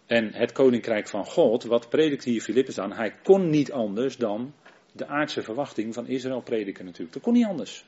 [0.06, 2.94] En het koninkrijk van God, wat predikt hier Filippus aan?
[2.94, 4.54] Hij kon niet anders dan
[4.92, 7.14] de aardse verwachting van Israël prediken natuurlijk.
[7.14, 7.86] Dat kon niet anders.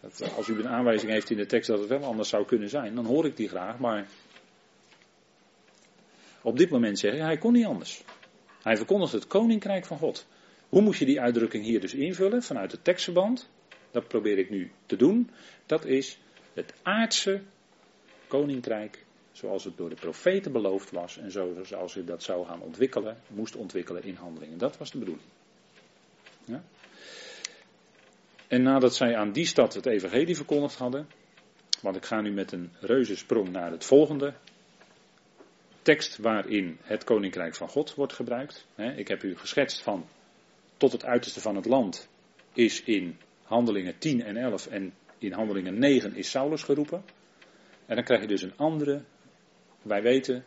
[0.00, 2.68] Dat, als u een aanwijzing heeft in de tekst dat het wel anders zou kunnen
[2.68, 3.78] zijn, dan hoor ik die graag.
[3.78, 4.06] Maar
[6.44, 8.04] op dit moment zeggen hij kon niet anders.
[8.62, 10.26] Hij verkondigt het koninkrijk van God.
[10.68, 13.50] Hoe moet je die uitdrukking hier dus invullen vanuit het tekstverband?
[13.90, 15.30] Dat probeer ik nu te doen.
[15.66, 16.18] Dat is
[16.52, 17.42] het aardse
[18.26, 21.30] koninkrijk zoals het door de profeten beloofd was en
[21.66, 24.58] zoals hij dat zou gaan ontwikkelen, moest ontwikkelen in handelingen.
[24.58, 25.28] Dat was de bedoeling.
[26.44, 26.62] Ja?
[28.48, 31.08] En nadat zij aan die stad het evangelie verkondigd hadden,
[31.80, 34.34] want ik ga nu met een reuzensprong naar het volgende
[35.84, 38.66] tekst waarin het koninkrijk van God wordt gebruikt.
[38.96, 40.06] Ik heb u geschetst van
[40.76, 42.08] tot het uiterste van het land
[42.52, 47.04] is in handelingen 10 en 11 en in handelingen 9 is Saulus geroepen.
[47.86, 49.02] En dan krijg je dus een andere
[49.84, 50.44] wij weten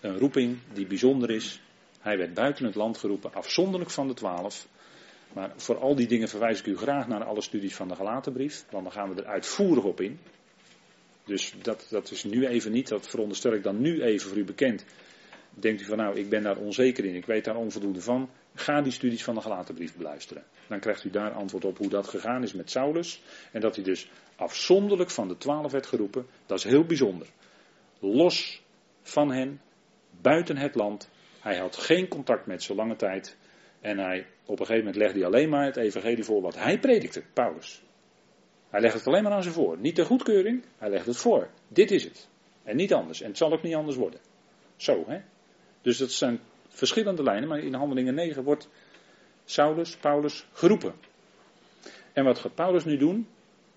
[0.00, 1.60] een roeping die bijzonder is.
[2.00, 4.68] Hij werd buiten het land geroepen, afzonderlijk van de twaalf.
[5.32, 8.64] Maar voor al die dingen verwijs ik u graag naar alle studies van de Galatenbrief,
[8.70, 10.18] want dan gaan we er uitvoerig op in.
[11.24, 14.44] Dus dat, dat is nu even niet, dat veronderstel ik dan nu even voor u
[14.44, 14.84] bekend.
[15.50, 18.30] Denkt u van nou, ik ben daar onzeker in, ik weet daar onvoldoende van.
[18.54, 20.44] Ga die studies van de Galatenbrief beluisteren.
[20.68, 23.22] Dan krijgt u daar antwoord op hoe dat gegaan is met Saulus.
[23.52, 26.26] En dat hij dus afzonderlijk van de twaalf werd geroepen.
[26.46, 27.26] Dat is heel bijzonder
[28.04, 28.62] los
[29.02, 29.60] van hen,
[30.20, 31.10] buiten het land.
[31.40, 33.36] Hij had geen contact met ze lange tijd.
[33.80, 36.78] En hij, op een gegeven moment legde hij alleen maar het evangelie voor wat hij
[36.78, 37.82] predikte, Paulus.
[38.74, 39.78] Hij legde het alleen maar aan ze voor.
[39.78, 41.48] Niet de goedkeuring, hij legde het voor.
[41.68, 42.28] Dit is het.
[42.62, 43.20] En niet anders.
[43.20, 44.20] En het zal ook niet anders worden.
[44.76, 45.20] Zo, hè.
[45.82, 48.68] Dus dat zijn verschillende lijnen, maar in handelingen 9 wordt
[49.44, 50.94] Saulus, Paulus geroepen.
[52.12, 53.28] En wat gaat Paulus nu doen?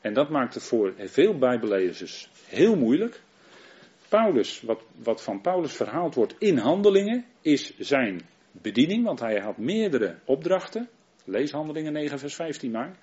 [0.01, 3.21] En dat maakt het voor veel bijbellezers heel moeilijk.
[4.09, 9.57] Paulus, wat, wat van Paulus verhaald wordt in handelingen, is zijn bediening, want hij had
[9.57, 10.89] meerdere opdrachten.
[11.23, 12.97] Lees handelingen 9, vers 15 maar.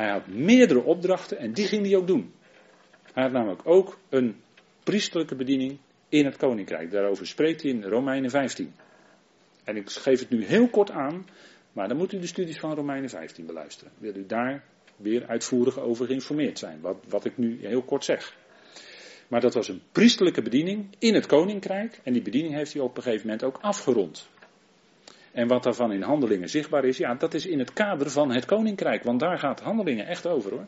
[0.00, 2.32] Hij had meerdere opdrachten en die ging hij ook doen.
[3.12, 4.36] Hij had namelijk ook een
[4.84, 6.90] priesterlijke bediening in het koninkrijk.
[6.90, 8.72] Daarover spreekt hij in Romeinen 15.
[9.64, 11.26] En ik geef het nu heel kort aan,
[11.72, 13.92] maar dan moet u de studies van Romeinen 15 beluisteren.
[13.98, 14.64] Wil u daar
[14.96, 18.36] weer uitvoerig over geïnformeerd zijn, wat, wat ik nu heel kort zeg.
[19.28, 22.00] Maar dat was een priestelijke bediening in het koninkrijk.
[22.02, 24.28] En die bediening heeft hij op een gegeven moment ook afgerond.
[25.32, 28.44] En wat daarvan in handelingen zichtbaar is, ja, dat is in het kader van het
[28.44, 29.02] koninkrijk.
[29.02, 30.66] Want daar gaat handelingen echt over hoor.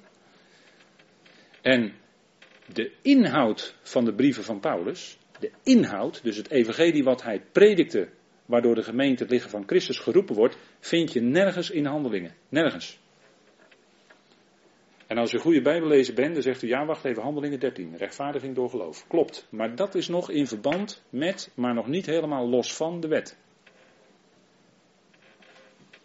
[1.63, 1.93] En
[2.73, 8.09] de inhoud van de brieven van Paulus, de inhoud, dus het evangelie wat hij predikte,
[8.47, 12.35] waardoor de gemeente het liggen van Christus geroepen wordt, vind je nergens in handelingen.
[12.49, 13.01] Nergens.
[15.07, 17.97] En als je een goede Bijbellezer bent, dan zegt u ja, wacht even, handelingen 13,
[17.97, 19.07] rechtvaardiging door geloof.
[19.07, 23.09] Klopt, maar dat is nog in verband met, maar nog niet helemaal los van de
[23.09, 23.39] wet.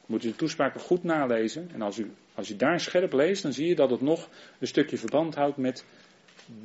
[0.08, 1.70] Moet u de toespraken goed nalezen.
[1.74, 4.68] En als u, als u daar scherp leest, dan zie je dat het nog een
[4.68, 5.86] stukje verband houdt met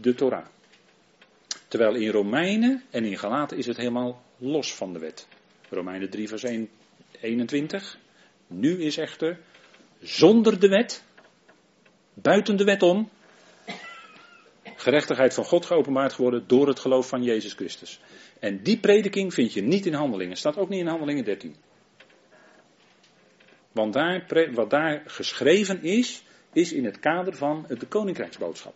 [0.00, 0.46] de Torah.
[1.68, 5.28] Terwijl in Romeinen en in Galaten is het helemaal los van de wet.
[5.68, 6.68] Romeinen 3 vers 1,
[7.20, 7.98] 21.
[8.46, 9.38] Nu is echter
[10.00, 11.05] zonder de wet,
[12.14, 13.11] buiten de wet om,
[14.83, 18.00] gerechtigheid van God geopenbaard geworden door het geloof van Jezus Christus.
[18.38, 20.37] En die prediking vind je niet in handelingen.
[20.37, 21.55] Staat ook niet in handelingen 13.
[23.73, 28.75] Want daar, wat daar geschreven is, is in het kader van de koninkrijksboodschap.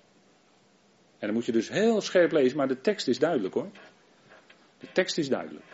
[1.18, 3.70] En dan moet je dus heel scherp lezen, maar de tekst is duidelijk hoor.
[4.78, 5.64] De tekst is duidelijk.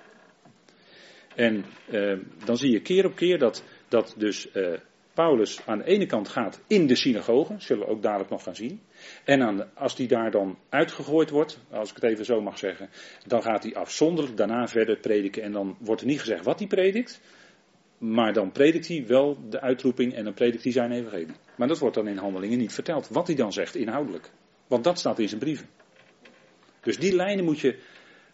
[1.34, 4.72] En eh, dan zie je keer op keer dat, dat dus eh,
[5.14, 8.54] Paulus aan de ene kant gaat in de synagoge, zullen we ook dadelijk nog gaan
[8.54, 8.80] zien.
[9.24, 12.88] En aan als die daar dan uitgegooid wordt, als ik het even zo mag zeggen,
[13.26, 15.42] dan gaat hij afzonderlijk daarna verder prediken.
[15.42, 17.20] En dan wordt er niet gezegd wat hij predikt,
[18.02, 21.36] maar dan predikt hij wel de uitroeping en dan predikt hij zijn evangelie.
[21.56, 24.30] Maar dat wordt dan in handelingen niet verteld, wat hij dan zegt inhoudelijk.
[24.66, 25.68] Want dat staat in zijn brieven.
[26.80, 27.78] Dus die lijnen moet je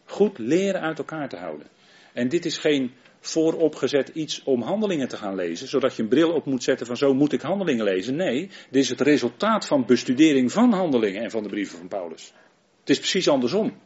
[0.04, 1.66] goed leren uit elkaar te houden.
[2.12, 6.33] En dit is geen vooropgezet iets om handelingen te gaan lezen, zodat je een bril
[6.33, 8.16] op moet zetten van zo moet ik handelingen lezen.
[8.16, 12.33] Nee, dit is het resultaat van bestudering van handelingen en van de brieven van Paulus.
[12.81, 13.76] Het is precies andersom.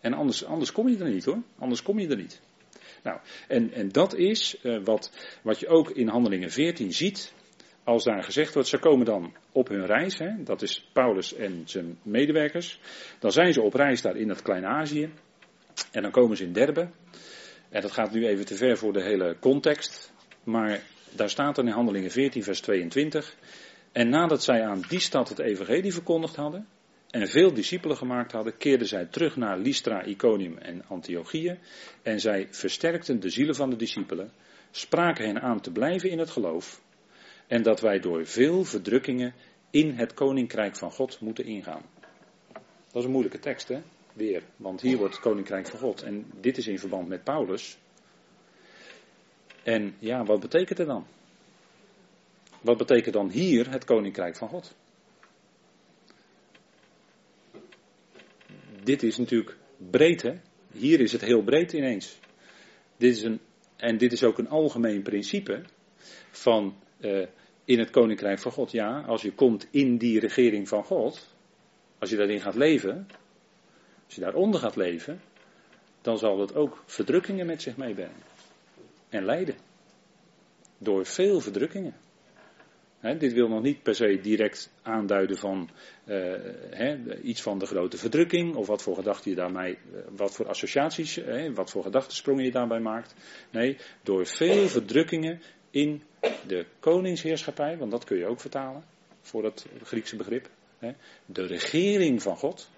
[0.00, 1.42] En anders, anders kom je er niet hoor.
[1.58, 2.40] Anders kom je er niet.
[3.02, 7.32] Nou, en, en dat is uh, wat, wat je ook in Handelingen 14 ziet.
[7.84, 11.62] Als daar gezegd wordt, ze komen dan op hun reis, hè, dat is Paulus en
[11.64, 12.80] zijn medewerkers.
[13.18, 15.10] Dan zijn ze op reis daar in het Klein-Azië.
[15.92, 16.90] En dan komen ze in Derbe.
[17.68, 20.12] En dat gaat nu even te ver voor de hele context.
[20.44, 23.36] Maar daar staat dan in Handelingen 14, vers 22.
[23.92, 26.66] En nadat zij aan die stad het evangelie verkondigd hadden,
[27.10, 31.58] en veel discipelen gemaakt hadden, keerden zij terug naar Lystra, Iconium en Antiochië.
[32.02, 34.32] En zij versterkten de zielen van de discipelen,
[34.70, 36.82] spraken hen aan te blijven in het geloof.
[37.46, 39.34] En dat wij door veel verdrukkingen
[39.70, 41.82] in het koninkrijk van God moeten ingaan.
[42.52, 43.82] Dat is een moeilijke tekst, hè?
[44.12, 44.42] Weer.
[44.56, 46.02] Want hier wordt het koninkrijk van God.
[46.02, 47.78] En dit is in verband met Paulus.
[49.62, 51.06] En ja, wat betekent het dan?
[52.60, 54.74] Wat betekent dan hier het koninkrijk van God?
[58.90, 59.56] Dit is natuurlijk
[59.90, 60.34] breed, hè?
[60.72, 62.18] Hier is het heel breed ineens.
[62.96, 63.40] Dit is een,
[63.76, 65.62] en dit is ook een algemeen principe
[66.30, 67.26] van uh,
[67.64, 68.70] in het koninkrijk van God.
[68.70, 71.34] Ja, als je komt in die regering van God,
[71.98, 73.06] als je daarin gaat leven,
[74.04, 75.20] als je daaronder gaat leven,
[76.00, 78.22] dan zal dat ook verdrukkingen met zich meebrengen.
[79.08, 79.54] En lijden.
[80.78, 81.94] Door veel verdrukkingen
[83.00, 85.70] dit wil nog niet per se direct aanduiden van
[86.06, 86.34] uh,
[87.22, 91.20] iets van de grote verdrukking of wat voor gedachten je daarmee, uh, wat voor associaties,
[91.54, 93.14] wat voor gedachtensprongen je daarbij maakt.
[93.50, 96.02] Nee, door veel verdrukkingen in
[96.46, 98.84] de koningsheerschappij, want dat kun je ook vertalen
[99.20, 100.48] voor dat Griekse begrip.
[101.26, 102.70] de regering van God.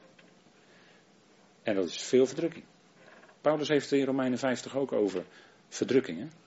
[1.62, 2.64] En dat is veel verdrukking.
[3.40, 5.24] Paulus heeft het in Romeinen 50 ook over
[5.68, 6.41] verdrukkingen.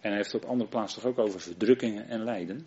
[0.00, 2.66] En hij heeft op andere plaatsen toch ook over verdrukkingen en lijden.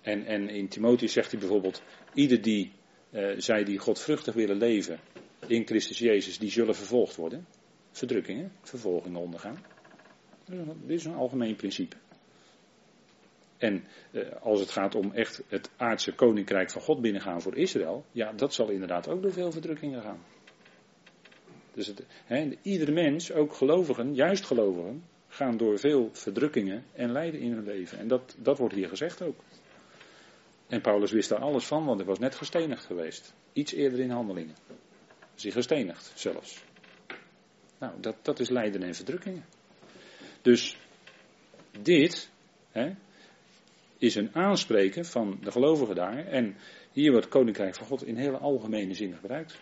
[0.00, 1.82] En, en in Timotheus zegt hij bijvoorbeeld,
[2.14, 2.72] ieder die,
[3.10, 5.00] uh, zij die godvruchtig willen leven
[5.46, 7.46] in Christus Jezus, die zullen vervolgd worden.
[7.90, 9.64] Verdrukkingen, vervolgingen ondergaan.
[10.46, 11.96] Dit is een algemeen principe.
[13.58, 18.04] En uh, als het gaat om echt het aardse koninkrijk van God binnengaan voor Israël,
[18.12, 20.22] ja, dat zal inderdaad ook door veel verdrukkingen gaan.
[21.74, 22.02] Dus het,
[22.62, 27.98] iedere mens, ook gelovigen, juist gelovigen, gaan door veel verdrukkingen en lijden in hun leven.
[27.98, 29.40] En dat, dat wordt hier gezegd ook.
[30.66, 33.34] En Paulus wist daar alles van, want hij was net gestenigd geweest.
[33.52, 34.54] Iets eerder in handelingen.
[35.40, 36.64] Hij gestenigd zelfs.
[37.78, 39.44] Nou, dat, dat is lijden en verdrukkingen.
[40.42, 40.76] Dus
[41.82, 42.30] dit
[43.98, 46.26] is een aanspreken van de gelovigen daar.
[46.26, 46.56] En
[46.92, 49.58] hier wordt koninkrijk van God in hele algemene zin gebruikt.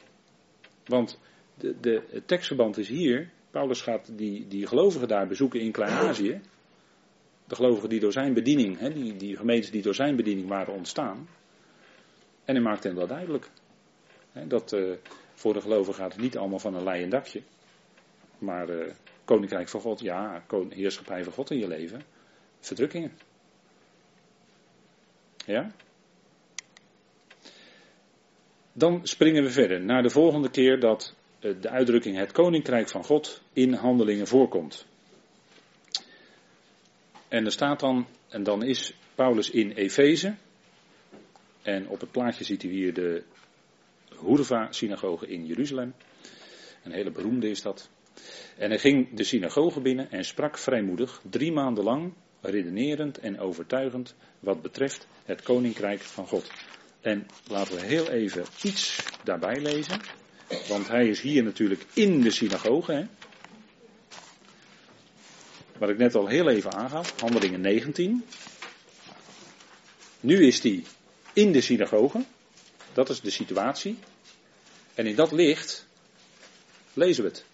[0.85, 1.19] Want
[1.63, 3.31] de, de, het tekstverband is hier.
[3.51, 6.41] Paulus gaat die, die gelovigen daar bezoeken in Klein-Azië.
[7.45, 10.75] De gelovigen die door zijn bediening, hè, die, die gemeentes die door zijn bediening waren
[10.75, 11.29] ontstaan.
[12.45, 13.51] En hij maakt hen dat duidelijk.
[14.47, 14.93] dat uh,
[15.35, 17.43] voor de gelovigen gaat het niet allemaal van een leien dakje.
[18.39, 18.93] Maar uh,
[19.25, 22.03] koninkrijk van God, ja, heerschappij van God in je leven.
[22.61, 23.13] Verdrukkingen.
[25.47, 25.73] Ja?
[28.73, 33.05] Dan springen we verder naar de volgende keer dat eh, de uitdrukking het koninkrijk van
[33.05, 34.87] God in handelingen voorkomt.
[37.29, 40.35] En er staat dan, en dan is Paulus in Efeze.
[41.63, 43.23] En op het plaatje ziet u hier de
[44.17, 45.95] Hoerva-synagoge in Jeruzalem.
[46.83, 47.91] Een hele beroemde is dat.
[48.57, 54.15] En hij ging de synagoge binnen en sprak vrijmoedig drie maanden lang, redenerend en overtuigend
[54.41, 56.51] wat betreft het koninkrijk van God.
[57.01, 60.01] En laten we heel even iets daarbij lezen.
[60.69, 62.93] Want hij is hier natuurlijk in de synagoge.
[62.93, 63.07] Hè?
[65.79, 68.25] Wat ik net al heel even aangaf, handelingen 19.
[70.21, 70.85] Nu is hij
[71.33, 72.25] in de synagoge.
[72.93, 73.99] Dat is de situatie.
[74.95, 75.87] En in dat licht
[76.93, 77.45] lezen we het.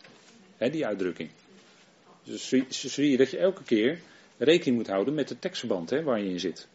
[0.57, 1.31] Hè, die uitdrukking.
[2.25, 4.01] Dus zie je dat je elke keer
[4.39, 6.69] rekening moet houden met de tekstverband hè, waar je in zit.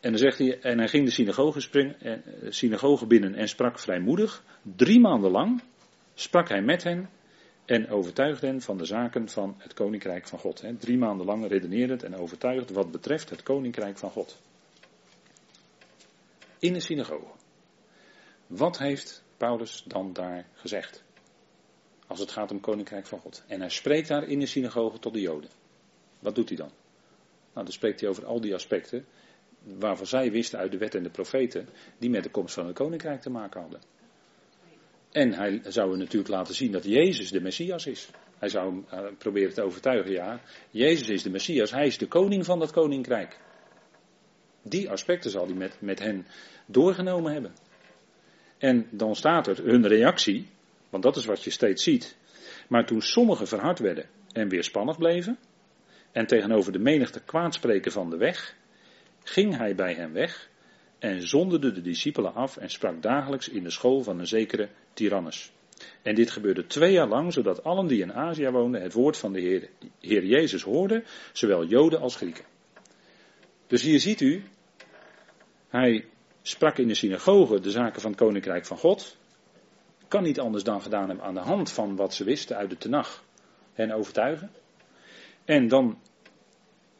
[0.00, 2.12] En dan zegt hij, en hij ging de synagoge, spring, eh,
[2.48, 4.44] synagoge binnen en sprak vrijmoedig.
[4.62, 5.62] Drie maanden lang
[6.14, 7.10] sprak hij met hen
[7.64, 10.64] en overtuigde hen van de zaken van het koninkrijk van God.
[10.78, 14.40] Drie maanden lang redenerend en overtuigd wat betreft het koninkrijk van God.
[16.58, 17.32] In de synagoge.
[18.46, 21.04] Wat heeft Paulus dan daar gezegd?
[22.06, 23.44] Als het gaat om koninkrijk van God.
[23.46, 25.50] En hij spreekt daar in de synagoge tot de Joden.
[26.18, 26.70] Wat doet hij dan?
[27.52, 29.06] Nou, dan spreekt hij over al die aspecten
[29.62, 31.68] waarvan zij wisten uit de wet en de profeten,
[31.98, 33.80] die met de komst van het koninkrijk te maken hadden.
[35.12, 38.10] En hij zou natuurlijk laten zien dat Jezus de Messias is.
[38.38, 40.40] Hij zou hem uh, proberen te overtuigen, ja,
[40.70, 43.38] Jezus is de Messias, hij is de koning van dat koninkrijk.
[44.62, 46.26] Die aspecten zal hij met, met hen
[46.66, 47.52] doorgenomen hebben.
[48.58, 50.48] En dan staat er hun reactie,
[50.90, 52.16] want dat is wat je steeds ziet.
[52.68, 55.38] Maar toen sommigen verhard werden en weerspannig bleven,
[56.12, 58.56] en tegenover de menigte kwaadspreken van de weg,
[59.28, 60.48] ging hij bij hen weg
[60.98, 65.52] en zonderde de discipelen af en sprak dagelijks in de school van een zekere Tyrannus.
[66.02, 69.32] En dit gebeurde twee jaar lang, zodat allen die in Azië woonden het woord van
[69.32, 69.68] de Heer,
[70.00, 72.44] Heer Jezus hoorden, zowel Joden als Grieken.
[73.66, 74.42] Dus hier ziet u,
[75.68, 76.04] hij
[76.42, 79.16] sprak in de synagoge de zaken van het koninkrijk van God.
[80.08, 82.76] Kan niet anders dan gedaan hebben aan de hand van wat ze wisten uit de
[82.76, 83.24] Tenach
[83.72, 84.50] hen overtuigen.
[85.44, 85.98] En dan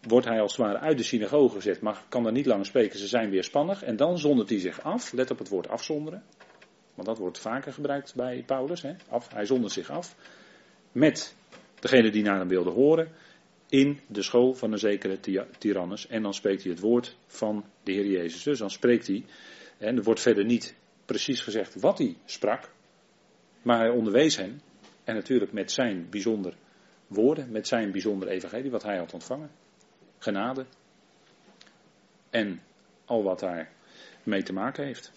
[0.09, 2.99] wordt hij als het ware uit de synagoge gezet, maar kan er niet langer spreken,
[2.99, 3.83] ze zijn weer spannig.
[3.83, 6.23] En dan zondert hij zich af, let op het woord afzonderen.
[6.95, 8.83] Want dat wordt vaker gebruikt bij Paulus.
[8.83, 8.95] Hè?
[9.09, 10.17] Af, hij zondert zich af
[10.93, 11.35] met
[11.81, 13.09] degene die naar hem wilde horen
[13.69, 15.19] in de school van een zekere
[15.59, 16.07] tyrannus.
[16.07, 18.43] En dan spreekt hij het woord van de Heer Jezus.
[18.43, 19.25] Dus dan spreekt hij,
[19.79, 22.71] en er wordt verder niet precies gezegd wat hij sprak,
[23.63, 24.61] maar hij onderwees hen.
[25.05, 26.55] En natuurlijk met zijn bijzonder
[27.07, 29.51] woorden, met zijn bijzonder evangelie wat hij had ontvangen
[30.19, 30.67] genade
[32.31, 32.63] en
[33.05, 33.73] al wat daar
[34.23, 35.13] mee te maken heeft.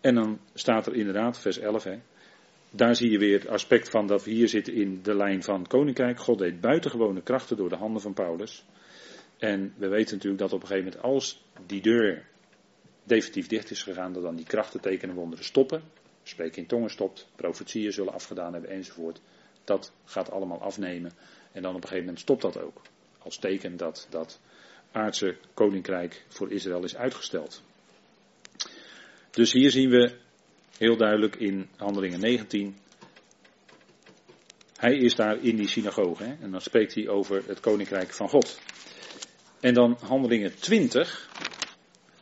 [0.00, 1.98] En dan staat er inderdaad, vers 11, hè,
[2.70, 5.66] daar zie je weer het aspect van dat we hier zitten in de lijn van
[5.66, 6.20] koninkrijk.
[6.20, 8.64] God deed buitengewone krachten door de handen van Paulus.
[9.38, 12.26] En we weten natuurlijk dat op een gegeven moment als die deur
[13.04, 15.82] definitief dicht is gegaan, dat dan die krachten, tekenen, wonderen stoppen.
[16.22, 19.20] Spreken in tongen stopt, profetieën zullen afgedaan hebben enzovoort.
[19.64, 21.12] Dat gaat allemaal afnemen.
[21.52, 22.80] En dan op een gegeven moment stopt dat ook.
[23.18, 24.40] Als teken dat dat
[24.92, 27.62] aardse koninkrijk voor Israël is uitgesteld.
[29.30, 30.16] Dus hier zien we
[30.78, 32.76] heel duidelijk in Handelingen 19.
[34.76, 36.22] Hij is daar in die synagoge.
[36.22, 36.34] Hè?
[36.40, 38.60] En dan spreekt hij over het koninkrijk van God.
[39.60, 41.28] En dan Handelingen 20.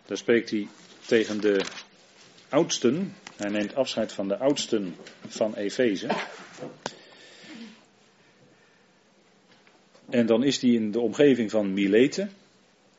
[0.06, 0.68] Daar spreekt hij
[1.06, 1.64] tegen de
[2.48, 3.14] oudsten.
[3.36, 6.08] Hij neemt afscheid van de oudsten van Efeze.
[10.08, 12.30] En dan is hij in de omgeving van Mileten.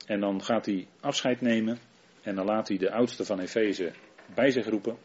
[0.05, 1.77] En dan gaat hij afscheid nemen.
[2.21, 3.91] En dan laat hij de oudste van Efeze
[4.35, 4.97] bij zich roepen.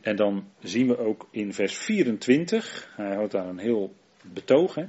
[0.00, 2.92] En dan zien we ook in vers 24.
[2.96, 4.74] Hij houdt daar een heel betoog.
[4.74, 4.84] Hè?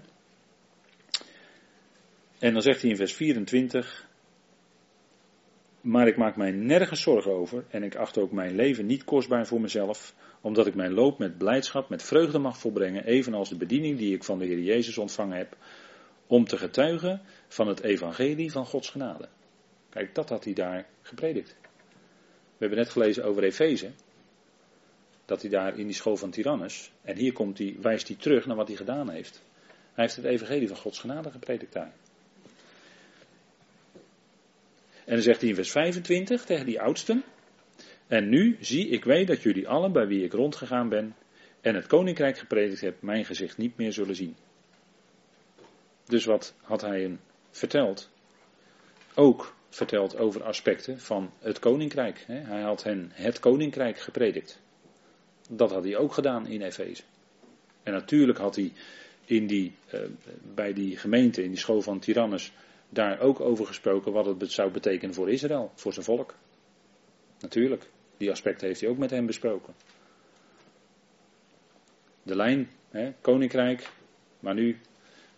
[2.39, 4.07] En dan zegt hij in vers 24.
[5.81, 7.65] Maar ik maak mij nergens zorgen over.
[7.69, 10.15] En ik acht ook mijn leven niet kostbaar voor mezelf.
[10.41, 13.05] Omdat ik mijn loop met blijdschap, met vreugde mag volbrengen.
[13.05, 15.57] Evenals de bediening die ik van de Heer Jezus ontvangen heb
[16.27, 19.27] om te getuigen van het evangelie van Gods genade.
[19.89, 21.55] Kijk, dat had hij daar gepredikt.
[22.57, 23.91] We hebben net gelezen over Efeze.
[25.25, 26.91] Dat hij daar in die school van Tyrannus.
[27.01, 29.41] En hier komt hij, wijst hij terug naar wat hij gedaan heeft.
[29.93, 31.93] Hij heeft het evangelie van Gods genade gepredikt daar.
[35.05, 37.23] En dan zegt hij in vers 25 tegen die oudsten.
[38.07, 41.15] En nu zie ik weet dat jullie allen bij wie ik rondgegaan ben
[41.61, 44.35] en het koninkrijk gepredikt heb, mijn gezicht niet meer zullen zien.
[46.05, 47.19] Dus wat had hij hen
[47.51, 48.09] verteld?
[49.15, 52.23] Ook verteld over aspecten van het koninkrijk.
[52.27, 54.61] Hij had hen het koninkrijk gepredikt.
[55.49, 57.03] Dat had hij ook gedaan in Efeze.
[57.83, 58.73] En natuurlijk had hij
[59.25, 60.01] in die, uh,
[60.53, 62.53] bij die gemeente, in die school van Tyrannus,
[62.89, 66.35] daar ook over gesproken wat het zou betekenen voor Israël, voor zijn volk.
[67.39, 69.73] Natuurlijk, die aspecten heeft hij ook met hem besproken.
[72.23, 73.89] De lijn, hè, koninkrijk,
[74.39, 74.79] maar nu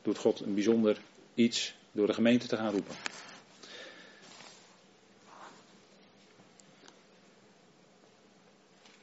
[0.06, 0.97] doet God een bijzonder
[1.34, 2.95] iets door de gemeente te gaan roepen.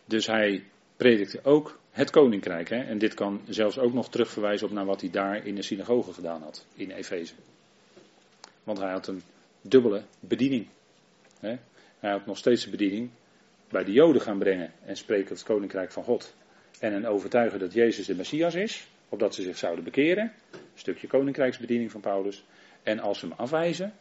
[0.04, 0.64] Dus hij
[0.96, 2.68] predikte ook het koninkrijk.
[2.68, 2.82] Hè?
[2.82, 6.12] En dit kan zelfs ook nog terugverwijzen op naar wat hij daar in de synagoge
[6.12, 7.34] gedaan had, in Efeze.
[8.64, 9.22] Want hij had een
[9.60, 10.66] dubbele bediening.
[11.40, 11.56] Hè?
[11.98, 13.10] Hij had nog steeds de bediening
[13.68, 16.34] bij de Joden gaan brengen en spreken het koninkrijk van God.
[16.78, 20.32] En hen overtuigen dat Jezus de Messias is, opdat ze zich zouden bekeren.
[20.74, 22.44] Stukje koninkrijksbediening van Paulus.
[22.82, 23.94] En als ze hem afwijzen,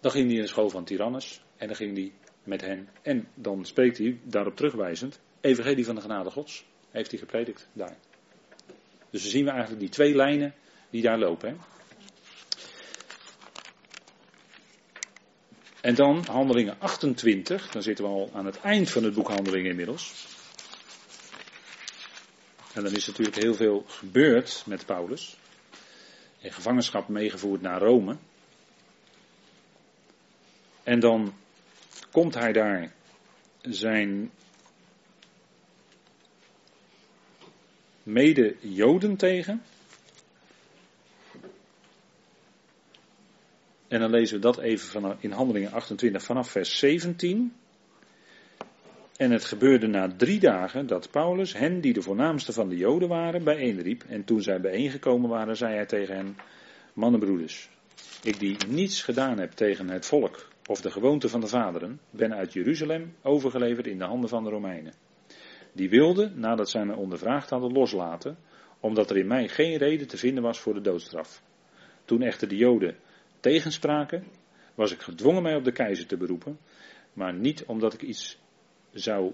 [0.00, 2.12] dan ging hij in de school van Tyrannus en dan ging hij
[2.44, 2.88] met hen.
[3.02, 6.66] En dan spreekt hij, daarop terugwijzend, evangelie van de genade gods.
[6.90, 7.96] Heeft hij gepredikt daar.
[9.10, 10.54] Dus dan zien we eigenlijk die twee lijnen
[10.90, 11.48] die daar lopen.
[11.48, 11.56] Hè.
[15.80, 19.70] En dan handelingen 28, dan zitten we al aan het eind van het boek Handelingen
[19.70, 20.26] inmiddels.
[22.74, 25.36] En dan is natuurlijk heel veel gebeurd met Paulus.
[26.38, 28.16] In gevangenschap meegevoerd naar Rome.
[30.82, 31.34] En dan
[32.10, 32.92] komt hij daar
[33.60, 34.30] zijn
[38.02, 39.62] mede-Joden tegen.
[43.88, 47.56] En dan lezen we dat even in Handelingen 28 vanaf vers 17.
[49.18, 53.08] En het gebeurde na drie dagen dat Paulus hen, die de voornaamste van de Joden
[53.08, 54.04] waren, bijeenriep.
[54.08, 56.36] En toen zij bijeengekomen waren, zei hij tegen hen:
[56.92, 57.70] Mannenbroeders,
[58.22, 62.34] ik die niets gedaan heb tegen het volk of de gewoonte van de vaderen, ben
[62.34, 64.92] uit Jeruzalem overgeleverd in de handen van de Romeinen.
[65.72, 68.38] Die wilden, nadat zij mij ondervraagd hadden, loslaten,
[68.80, 71.42] omdat er in mij geen reden te vinden was voor de doodstraf.
[72.04, 72.96] Toen echter de Joden
[73.40, 74.24] tegenspraken,
[74.74, 76.58] was ik gedwongen mij op de keizer te beroepen,
[77.12, 78.38] maar niet omdat ik iets
[78.92, 79.32] zou,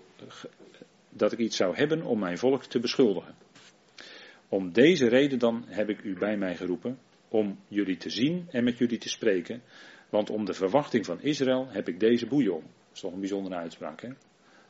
[1.08, 3.34] dat ik iets zou hebben om mijn volk te beschuldigen.
[4.48, 6.98] Om deze reden dan heb ik u bij mij geroepen,
[7.28, 9.62] om jullie te zien en met jullie te spreken,
[10.08, 12.62] want om de verwachting van Israël heb ik deze boeien om.
[12.62, 14.08] Dat is toch een bijzondere uitspraak, hè?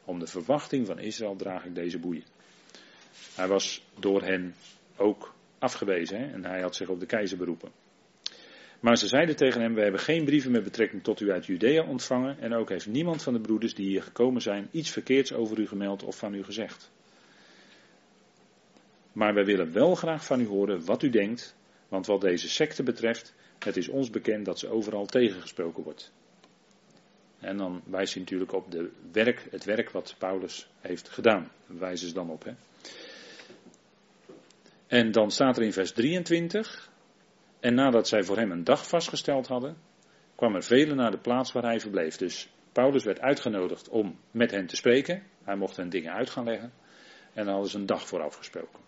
[0.04, 2.24] Om de verwachting van Israël draag ik deze boeien.
[3.34, 4.54] Hij was door hen
[4.96, 6.32] ook afgewezen hè?
[6.32, 7.72] en hij had zich op de keizer beroepen.
[8.84, 11.84] Maar ze zeiden tegen hem: We hebben geen brieven met betrekking tot u uit Judea
[11.84, 12.38] ontvangen.
[12.38, 15.66] En ook heeft niemand van de broeders die hier gekomen zijn iets verkeerds over u
[15.66, 16.90] gemeld of van u gezegd.
[19.12, 21.56] Maar wij willen wel graag van u horen wat u denkt.
[21.88, 26.12] Want wat deze secte betreft, het is ons bekend dat ze overal tegengesproken wordt.
[27.40, 31.50] En dan wijst hij natuurlijk op de werk, het werk wat Paulus heeft gedaan.
[31.66, 32.44] Wijzen ze dan op.
[32.44, 32.52] Hè.
[34.86, 36.92] En dan staat er in vers 23.
[37.64, 39.76] En nadat zij voor hem een dag vastgesteld hadden,
[40.34, 42.16] kwam er velen naar de plaats waar hij verbleef.
[42.16, 45.22] Dus Paulus werd uitgenodigd om met hen te spreken.
[45.44, 46.72] Hij mocht hen dingen uit gaan leggen.
[47.32, 48.80] En dan hadden ze een dag voor afgesproken.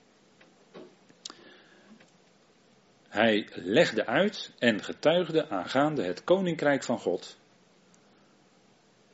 [3.08, 7.38] Hij legde uit en getuigde aangaande het koninkrijk van God.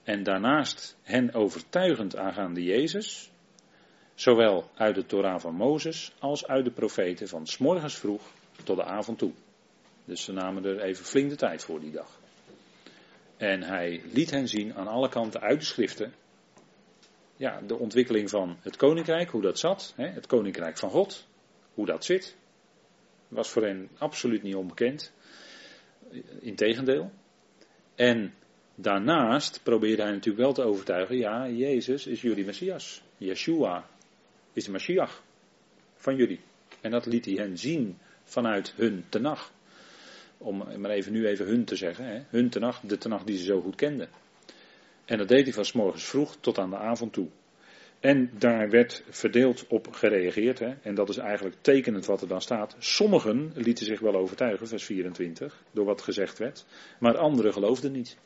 [0.02, 3.30] En daarnaast hen overtuigend aangaande Jezus,
[4.14, 8.22] zowel uit de Torah van Mozes als uit de profeten van s morgens vroeg
[8.64, 9.32] tot de avond toe.
[10.05, 12.20] Dus ze namen er even flink de tijd voor die dag.
[13.36, 16.14] En hij liet hen zien aan alle kanten uit de schriften.
[17.36, 19.92] Ja, de ontwikkeling van het koninkrijk, hoe dat zat.
[19.96, 21.26] Hè, het koninkrijk van God,
[21.74, 22.36] hoe dat zit.
[23.28, 25.12] Was voor hen absoluut niet onbekend.
[26.40, 27.11] Integendeel.
[27.94, 28.34] En
[28.74, 31.16] daarnaast probeerde hij natuurlijk wel te overtuigen.
[31.16, 33.03] Ja, Jezus is jullie Messias.
[33.16, 33.88] Yeshua
[34.53, 35.20] is de Messias
[35.94, 36.40] van jullie.
[36.80, 39.53] En dat liet hij hen zien vanuit hun tenag.
[40.43, 42.05] Om maar even nu even hun te zeggen.
[42.05, 42.22] Hè?
[42.28, 44.09] Hun tenacht, de tenacht die ze zo goed kenden.
[45.05, 47.28] En dat deed hij van s morgens vroeg tot aan de avond toe.
[48.01, 50.59] En daar werd verdeeld op gereageerd.
[50.59, 50.74] Hè?
[50.82, 52.76] En dat is eigenlijk tekenend wat er dan staat.
[52.78, 56.64] Sommigen lieten zich wel overtuigen, vers 24, door wat gezegd werd.
[56.99, 58.16] Maar anderen geloofden niet.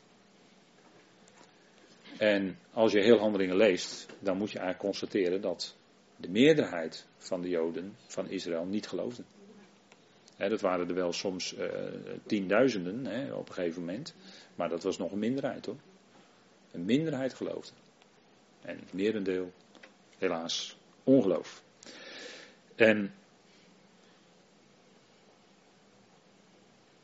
[2.17, 5.75] En als je heel handelingen leest, dan moet je eigenlijk constateren dat
[6.15, 9.25] de meerderheid van de Joden van Israël niet geloofden.
[10.37, 11.65] Dat waren er wel soms uh,
[12.25, 14.15] tienduizenden op een gegeven moment.
[14.55, 15.77] Maar dat was nog een minderheid hoor.
[16.71, 17.73] Een minderheid geloofde.
[18.61, 19.51] En het merendeel,
[20.17, 21.63] helaas, ongeloof.
[22.75, 23.13] En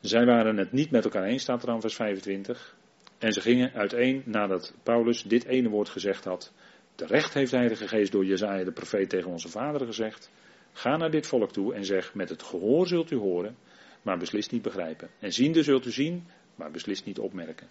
[0.01, 2.75] zij waren het niet met elkaar eens, staat er dan vers 25.
[3.17, 6.51] En ze gingen uiteen nadat Paulus dit ene woord gezegd had.
[6.95, 10.29] Terecht heeft de Heilige Geest door Jezaja de profeet tegen onze vader gezegd.
[10.73, 13.57] Ga naar dit volk toe en zeg, met het gehoor zult u horen,
[14.01, 15.09] maar beslist niet begrijpen.
[15.19, 17.67] En ziende zult u zien, maar beslist niet opmerken.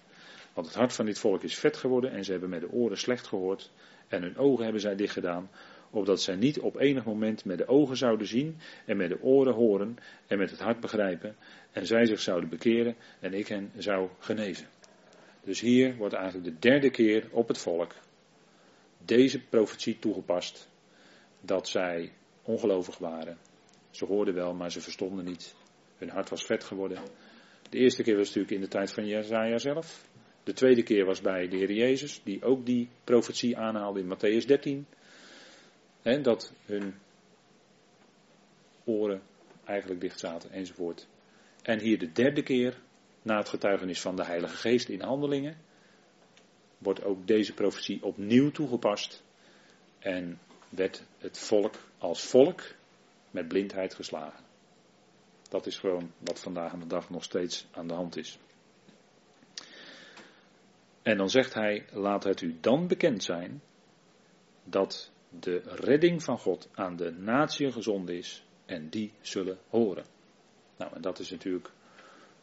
[0.55, 2.99] Want het hart van dit volk is vet geworden en ze hebben met de oren
[2.99, 3.71] slecht gehoord
[4.09, 5.51] en hun ogen hebben zij dicht gedaan,
[5.91, 9.55] opdat zij niet op enig moment met de ogen zouden zien en met de oren
[9.55, 9.97] horen
[10.27, 11.37] en met het hart begrijpen
[11.73, 14.67] en zij zich zouden bekeren en ik hen zou genezen.
[15.45, 17.95] Dus hier wordt eigenlijk de derde keer op het volk
[19.05, 20.69] deze profetie toegepast
[21.41, 22.13] dat zij
[22.43, 23.39] ongelovig waren.
[23.91, 25.55] Ze hoorden wel, maar ze verstonden niet.
[25.99, 26.99] Hun hart was vet geworden.
[27.71, 30.05] De eerste keer was natuurlijk in de tijd van Jezaja zelf.
[30.45, 34.47] De tweede keer was bij de Heer Jezus, die ook die profetie aanhaalde in Matthäus
[34.47, 34.87] 13.
[36.03, 36.95] En dat hun
[38.85, 39.23] oren
[39.65, 41.07] eigenlijk dicht zaten enzovoort.
[41.63, 42.81] En hier de derde keer,
[43.23, 45.57] na het getuigenis van de Heilige Geest in handelingen,
[46.79, 49.23] wordt ook deze profetie opnieuw toegepast.
[49.99, 50.39] En
[50.75, 52.63] werd het volk als volk
[53.31, 54.45] met blindheid geslagen.
[55.49, 58.39] Dat is gewoon wat vandaag aan de dag nog steeds aan de hand is.
[61.03, 63.63] En dan zegt hij: Laat het u dan bekend zijn
[64.65, 70.05] dat de redding van God aan de natie gezonden is en die zullen horen.
[70.77, 71.71] Nou, en dat is natuurlijk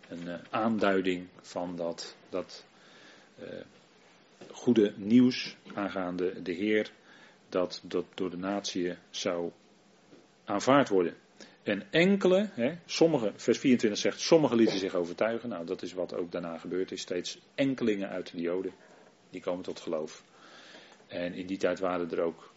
[0.08, 2.66] een uh, aanduiding van dat, dat
[3.40, 3.62] uh,
[4.52, 6.92] goede nieuws aangaande de Heer,
[7.50, 9.52] dat dat door de natie zou
[10.46, 11.16] aanvaard worden.
[11.64, 15.50] En enkele, hè, sommige, vers 24 zegt, sommigen lieten zich overtuigen.
[15.50, 17.02] Nou, dat is wat ook daarna gebeurd is.
[17.02, 18.74] Steeds enkelingen uit de Joden,
[19.30, 20.24] die komen tot geloof.
[21.08, 22.52] En in die tijd waren er ook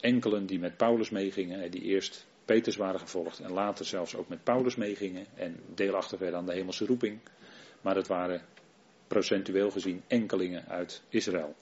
[0.00, 4.44] enkelen die met Paulus meegingen, die eerst Peters waren gevolgd en later zelfs ook met
[4.44, 7.20] Paulus meegingen en deelachtig werden aan de hemelse roeping.
[7.80, 8.42] Maar het waren
[9.06, 11.54] procentueel gezien enkelingen uit Israël.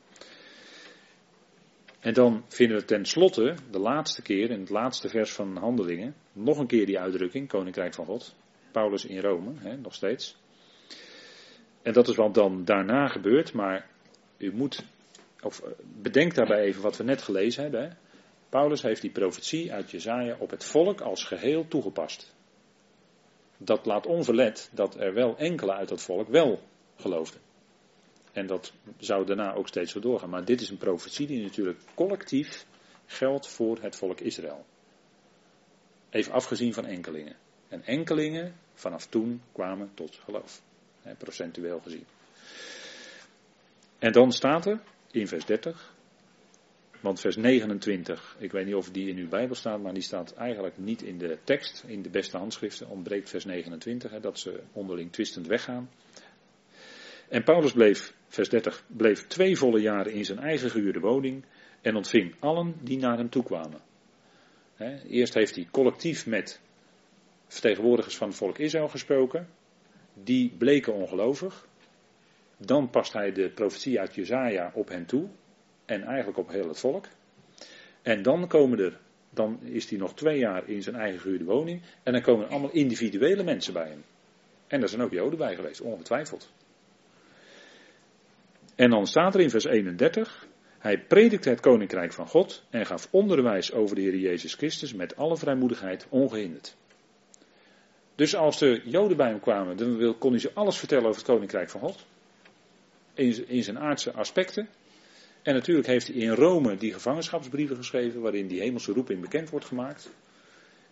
[2.03, 6.59] En dan vinden we tenslotte, de laatste keer, in het laatste vers van Handelingen, nog
[6.59, 8.35] een keer die uitdrukking, Koninkrijk van God.
[8.73, 10.37] Paulus in Rome, hè, nog steeds.
[11.83, 13.89] En dat is wat dan daarna gebeurt, maar
[14.39, 14.85] u moet,
[15.43, 15.71] of eh,
[16.03, 17.83] bedenk daarbij even wat we net gelezen hebben.
[17.83, 17.89] Hè.
[18.49, 22.35] Paulus heeft die profetie uit Jezaja op het volk als geheel toegepast.
[23.57, 26.61] Dat laat onverlet dat er wel enkele uit dat volk wel
[26.97, 27.41] geloofden.
[28.33, 30.31] En dat zou daarna ook steeds zo doorgaan.
[30.31, 32.67] Maar dit is een profetie die natuurlijk collectief
[33.07, 34.65] geldt voor het volk Israël.
[36.11, 37.37] Even afgezien van enkelingen.
[37.69, 40.63] En enkelingen vanaf toen kwamen tot geloof.
[41.03, 42.05] Hè, procentueel gezien.
[43.99, 44.81] En dan staat er
[45.11, 45.95] in vers 30.
[47.01, 50.35] Want vers 29, ik weet niet of die in uw Bijbel staat, maar die staat
[50.35, 51.85] eigenlijk niet in de tekst.
[51.87, 55.91] In de beste handschriften ontbreekt vers 29, hè, dat ze onderling twistend weggaan.
[57.29, 61.45] En Paulus bleef, vers 30, bleef twee volle jaren in zijn eigen gehuurde woning
[61.81, 63.81] en ontving allen die naar hem toe kwamen.
[65.09, 66.61] eerst heeft hij collectief met
[67.47, 69.49] vertegenwoordigers van het volk Israël gesproken.
[70.15, 71.67] Die bleken ongelovig.
[72.57, 75.29] Dan past hij de profetie uit Jezaja op hen toe.
[75.85, 77.07] En eigenlijk op heel het volk.
[78.03, 81.83] En dan komen er, dan is hij nog twee jaar in zijn eigen gehuurde woning.
[82.03, 84.05] En dan komen er allemaal individuele mensen bij hem.
[84.67, 86.53] En daar zijn ook Joden bij geweest, ongetwijfeld.
[88.75, 90.47] En dan staat er in vers 31,
[90.79, 95.17] hij predikte het koninkrijk van God en gaf onderwijs over de Heer Jezus Christus met
[95.17, 96.77] alle vrijmoedigheid ongehinderd.
[98.15, 101.31] Dus als de Joden bij hem kwamen, dan kon hij ze alles vertellen over het
[101.31, 102.07] koninkrijk van God.
[103.15, 104.69] In, zijn aardse aspecten.
[105.43, 109.67] En natuurlijk heeft hij in Rome die gevangenschapsbrieven geschreven, waarin die hemelse roeping bekend wordt
[109.67, 110.11] gemaakt.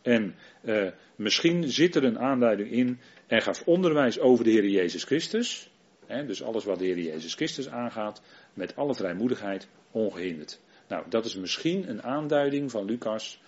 [0.02, 5.04] En eh, misschien zit er een aanduiding in en gaf onderwijs over de Heer Jezus
[5.04, 5.69] Christus
[6.26, 8.22] dus alles wat de Heer Jezus Christus aangaat,
[8.54, 10.61] met alle vrijmoedigheid, ongehinderd.
[10.88, 13.40] Nou, dat is misschien een aanduiding van Lucas,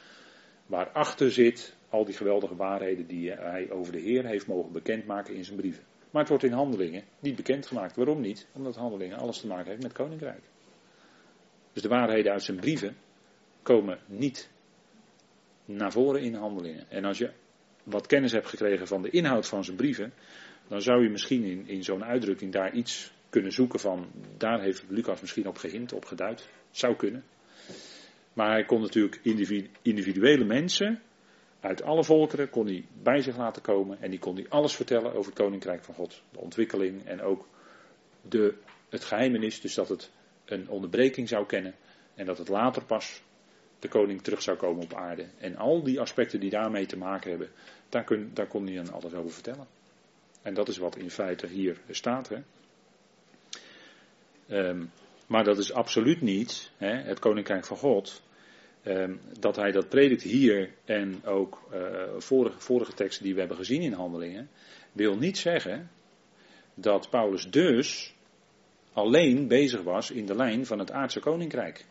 [0.67, 5.45] waarachter zit al die geweldige waarheden die hij over de Heer heeft mogen bekendmaken in
[5.45, 5.85] zijn brieven.
[6.11, 7.97] Maar het wordt in handelingen niet bekendgemaakt.
[7.97, 8.47] Waarom niet?
[8.53, 10.43] Omdat handelingen alles te maken heeft met koninkrijk.
[11.73, 12.97] Dus de waarheden uit zijn brieven
[13.63, 14.51] komen niet
[15.65, 16.91] naar voren in handelingen.
[16.91, 17.31] En als je
[17.83, 20.13] wat kennis hebt gekregen van de inhoud van zijn brieven,
[20.73, 24.85] dan zou je misschien in, in zo'n uitdrukking daar iets kunnen zoeken van, daar heeft
[24.89, 26.49] Lucas misschien op gehind, op geduid.
[26.71, 27.25] Zou kunnen.
[28.33, 29.21] Maar hij kon natuurlijk
[29.83, 31.03] individuele mensen
[31.61, 35.15] uit alle volkeren kon hij bij zich laten komen en die kon hij alles vertellen
[35.15, 36.23] over het koninkrijk van God.
[36.31, 37.49] De ontwikkeling en ook
[38.29, 38.55] de,
[38.89, 40.11] het geheimenis, dus dat het
[40.45, 41.75] een onderbreking zou kennen
[42.15, 43.23] en dat het later pas
[43.79, 45.27] de koning terug zou komen op aarde.
[45.39, 47.49] En al die aspecten die daarmee te maken hebben,
[47.89, 49.67] daar, kun, daar kon hij dan alles over vertellen.
[50.43, 52.29] En dat is wat in feite hier staat.
[52.29, 52.39] Hè.
[54.69, 54.91] Um,
[55.27, 58.23] maar dat is absoluut niet hè, het koninkrijk van God.
[58.85, 63.57] Um, dat hij dat predikt hier en ook uh, vorige, vorige teksten die we hebben
[63.57, 64.51] gezien in handelingen,
[64.93, 65.91] wil niet zeggen
[66.75, 68.15] dat Paulus dus
[68.93, 71.85] alleen bezig was in de lijn van het aardse koninkrijk.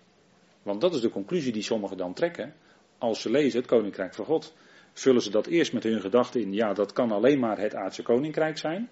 [0.63, 2.53] Want dat is de conclusie die sommigen dan trekken
[2.97, 4.53] als ze lezen het koninkrijk van God.
[4.93, 8.03] Vullen ze dat eerst met hun gedachten in, ja, dat kan alleen maar het aardse
[8.03, 8.89] koninkrijk zijn.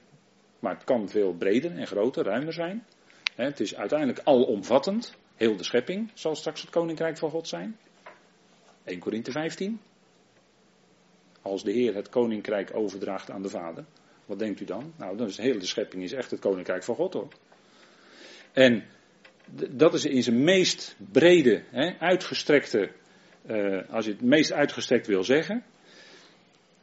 [0.60, 2.86] Maar het kan veel breder en groter, ruimer zijn.
[3.36, 5.18] Het is uiteindelijk alomvattend.
[5.36, 7.78] Heel de schepping zal straks het koninkrijk van God zijn.
[8.84, 9.80] 1 Korinthe 15.
[11.42, 13.86] Als de Heer het koninkrijk overdraagt aan de Vader.
[14.26, 14.94] Wat denkt u dan?
[14.98, 17.28] Nou, dan is de hele schepping is echt het koninkrijk van God hoor.
[18.54, 18.84] En
[19.70, 21.64] dat is in zijn meest brede,
[22.00, 22.92] uitgestrekte,
[23.46, 25.64] uh, als je het meest uitgestrekt wil zeggen.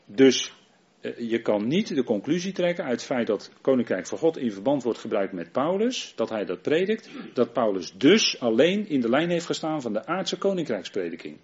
[0.06, 0.52] Dus
[1.00, 4.52] uh, je kan niet de conclusie trekken uit het feit dat Koninkrijk van God in
[4.52, 9.08] verband wordt gebruikt met Paulus, dat hij dat predikt, dat Paulus dus alleen in de
[9.08, 11.36] lijn heeft gestaan van de aardse koninkrijksprediking.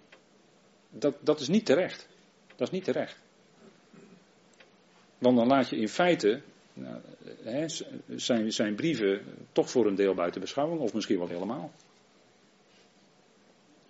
[0.89, 2.07] Dat, dat is niet terecht.
[2.55, 3.21] Dat is niet terecht.
[5.17, 6.41] Want dan laat je in feite
[6.73, 7.01] nou,
[7.43, 7.65] hè,
[8.15, 11.71] zijn, zijn brieven toch voor een deel buiten beschouwing, of misschien wel helemaal.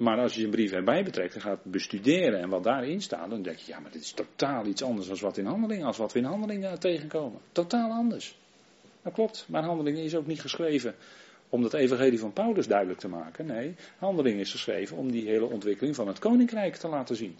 [0.04, 3.41] Maar als je zijn brief erbij betrekt en gaat bestuderen en wat daarin staat, dan
[3.41, 6.14] denk je, ja, maar dit is totaal iets anders dan wat in handeling, als wat
[6.14, 7.39] we in handelingen tegenkomen.
[7.51, 8.38] Totaal anders.
[9.01, 10.95] Dat klopt, maar handelingen is ook niet geschreven
[11.49, 13.45] om dat evangelie van Paulus duidelijk te maken.
[13.45, 17.38] Nee, handeling is geschreven om die hele ontwikkeling van het koninkrijk te laten zien.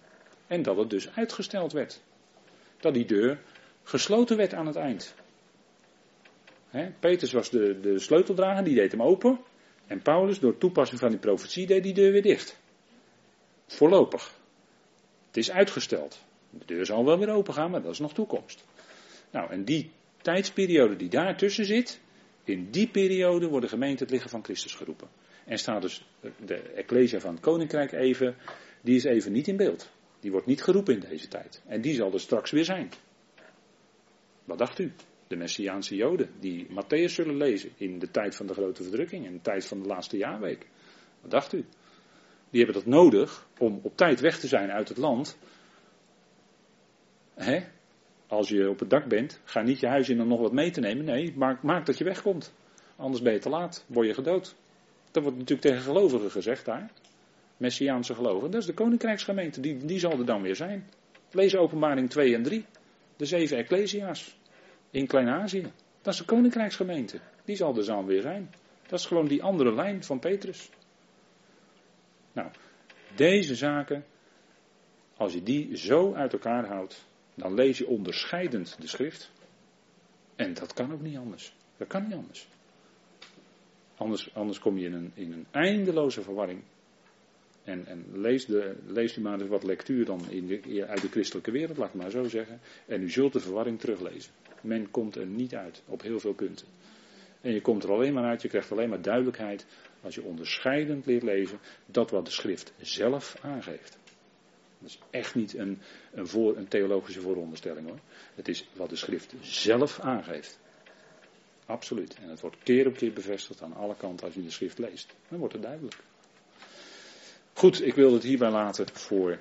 [0.48, 2.02] En dat het dus uitgesteld werd.
[2.80, 3.40] Dat die deur
[3.84, 5.14] gesloten werd aan het eind.
[6.70, 9.40] He, Petrus was de, de sleuteldrager, die deed hem open.
[9.94, 12.60] En Paulus, door toepassing van die profetie, deed die deur weer dicht.
[13.68, 14.40] Voorlopig.
[15.28, 16.24] Het is uitgesteld.
[16.50, 18.66] De deur zal wel weer open gaan, maar dat is nog toekomst.
[19.32, 19.92] Nou, en die
[20.22, 22.00] tijdsperiode die daartussen zit,
[22.44, 25.08] in die periode wordt de gemeente het liggen van Christus geroepen.
[25.46, 26.06] En staat dus
[26.46, 28.36] de Ecclesia van het Koninkrijk even,
[28.82, 29.90] die is even niet in beeld.
[30.20, 31.62] Die wordt niet geroepen in deze tijd.
[31.66, 32.92] En die zal er straks weer zijn.
[34.44, 34.94] Wat dacht u?
[35.34, 39.32] De Messiaanse Joden, die Matthäus zullen lezen in de tijd van de grote verdrukking, in
[39.32, 40.68] de tijd van de laatste jaarweek.
[41.22, 41.66] Wat dacht u?
[42.50, 45.38] Die hebben dat nodig om op tijd weg te zijn uit het land.
[48.28, 50.72] Als je op het dak bent, ga niet je huis in om nog wat mee
[50.72, 51.06] te nemen.
[51.06, 52.54] Nee, maak, maak dat je wegkomt.
[52.96, 54.56] Anders ben je te laat, word je gedood.
[55.12, 56.92] Dat wordt natuurlijk tegen gelovigen gezegd daar.
[57.58, 58.52] Messiaanse gelovigen.
[58.52, 60.90] Dat is de koninkrijksgemeente, die, die zal er dan weer zijn.
[61.32, 62.66] Lees openbaring 2 en 3.
[63.16, 64.38] De zeven ecclesia's
[64.94, 65.72] in Klein-Azië.
[66.02, 67.20] Dat is de koninkrijksgemeente.
[67.46, 68.54] Die zal er dan weer zijn.
[68.88, 70.70] Dat is gewoon die andere lijn van Petrus.
[72.32, 72.50] Nou,
[73.16, 74.06] deze zaken,
[75.18, 79.32] als je die zo uit elkaar houdt, dan lees je onderscheidend de schrift.
[80.36, 81.54] En dat kan ook niet anders.
[81.78, 82.48] Dat kan niet anders.
[83.96, 86.64] Anders, anders kom je in een, in een eindeloze verwarring.
[87.64, 91.10] En, en lees, de, lees u maar eens wat lectuur dan in de, uit de
[91.10, 92.60] christelijke wereld, laat ik maar zo zeggen.
[92.86, 94.32] En u zult de verwarring teruglezen.
[94.62, 96.68] Men komt er niet uit op heel veel punten.
[97.42, 99.66] En je komt er alleen maar uit, je krijgt alleen maar duidelijkheid
[100.02, 103.98] als je onderscheidend leert lezen dat wat de schrift zelf aangeeft.
[104.80, 105.80] Dat is echt niet een,
[106.12, 108.00] een, voor, een theologische vooronderstelling hoor.
[108.36, 110.60] Het is wat de schrift zelf aangeeft.
[111.66, 112.16] Absoluut.
[112.22, 115.16] En het wordt keer op keer bevestigd aan alle kanten als je de schrift leest.
[115.30, 115.96] Dan wordt het duidelijk.
[117.54, 119.38] Goed, ik wil het hierbij laten voor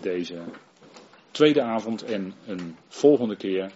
[0.00, 0.36] deze
[1.30, 3.72] tweede avond en een volgende keer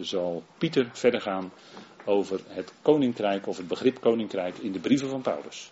[0.00, 1.52] zal Pieter verder gaan
[2.04, 5.70] over het koninkrijk of het begrip koninkrijk in de brieven van Paulus.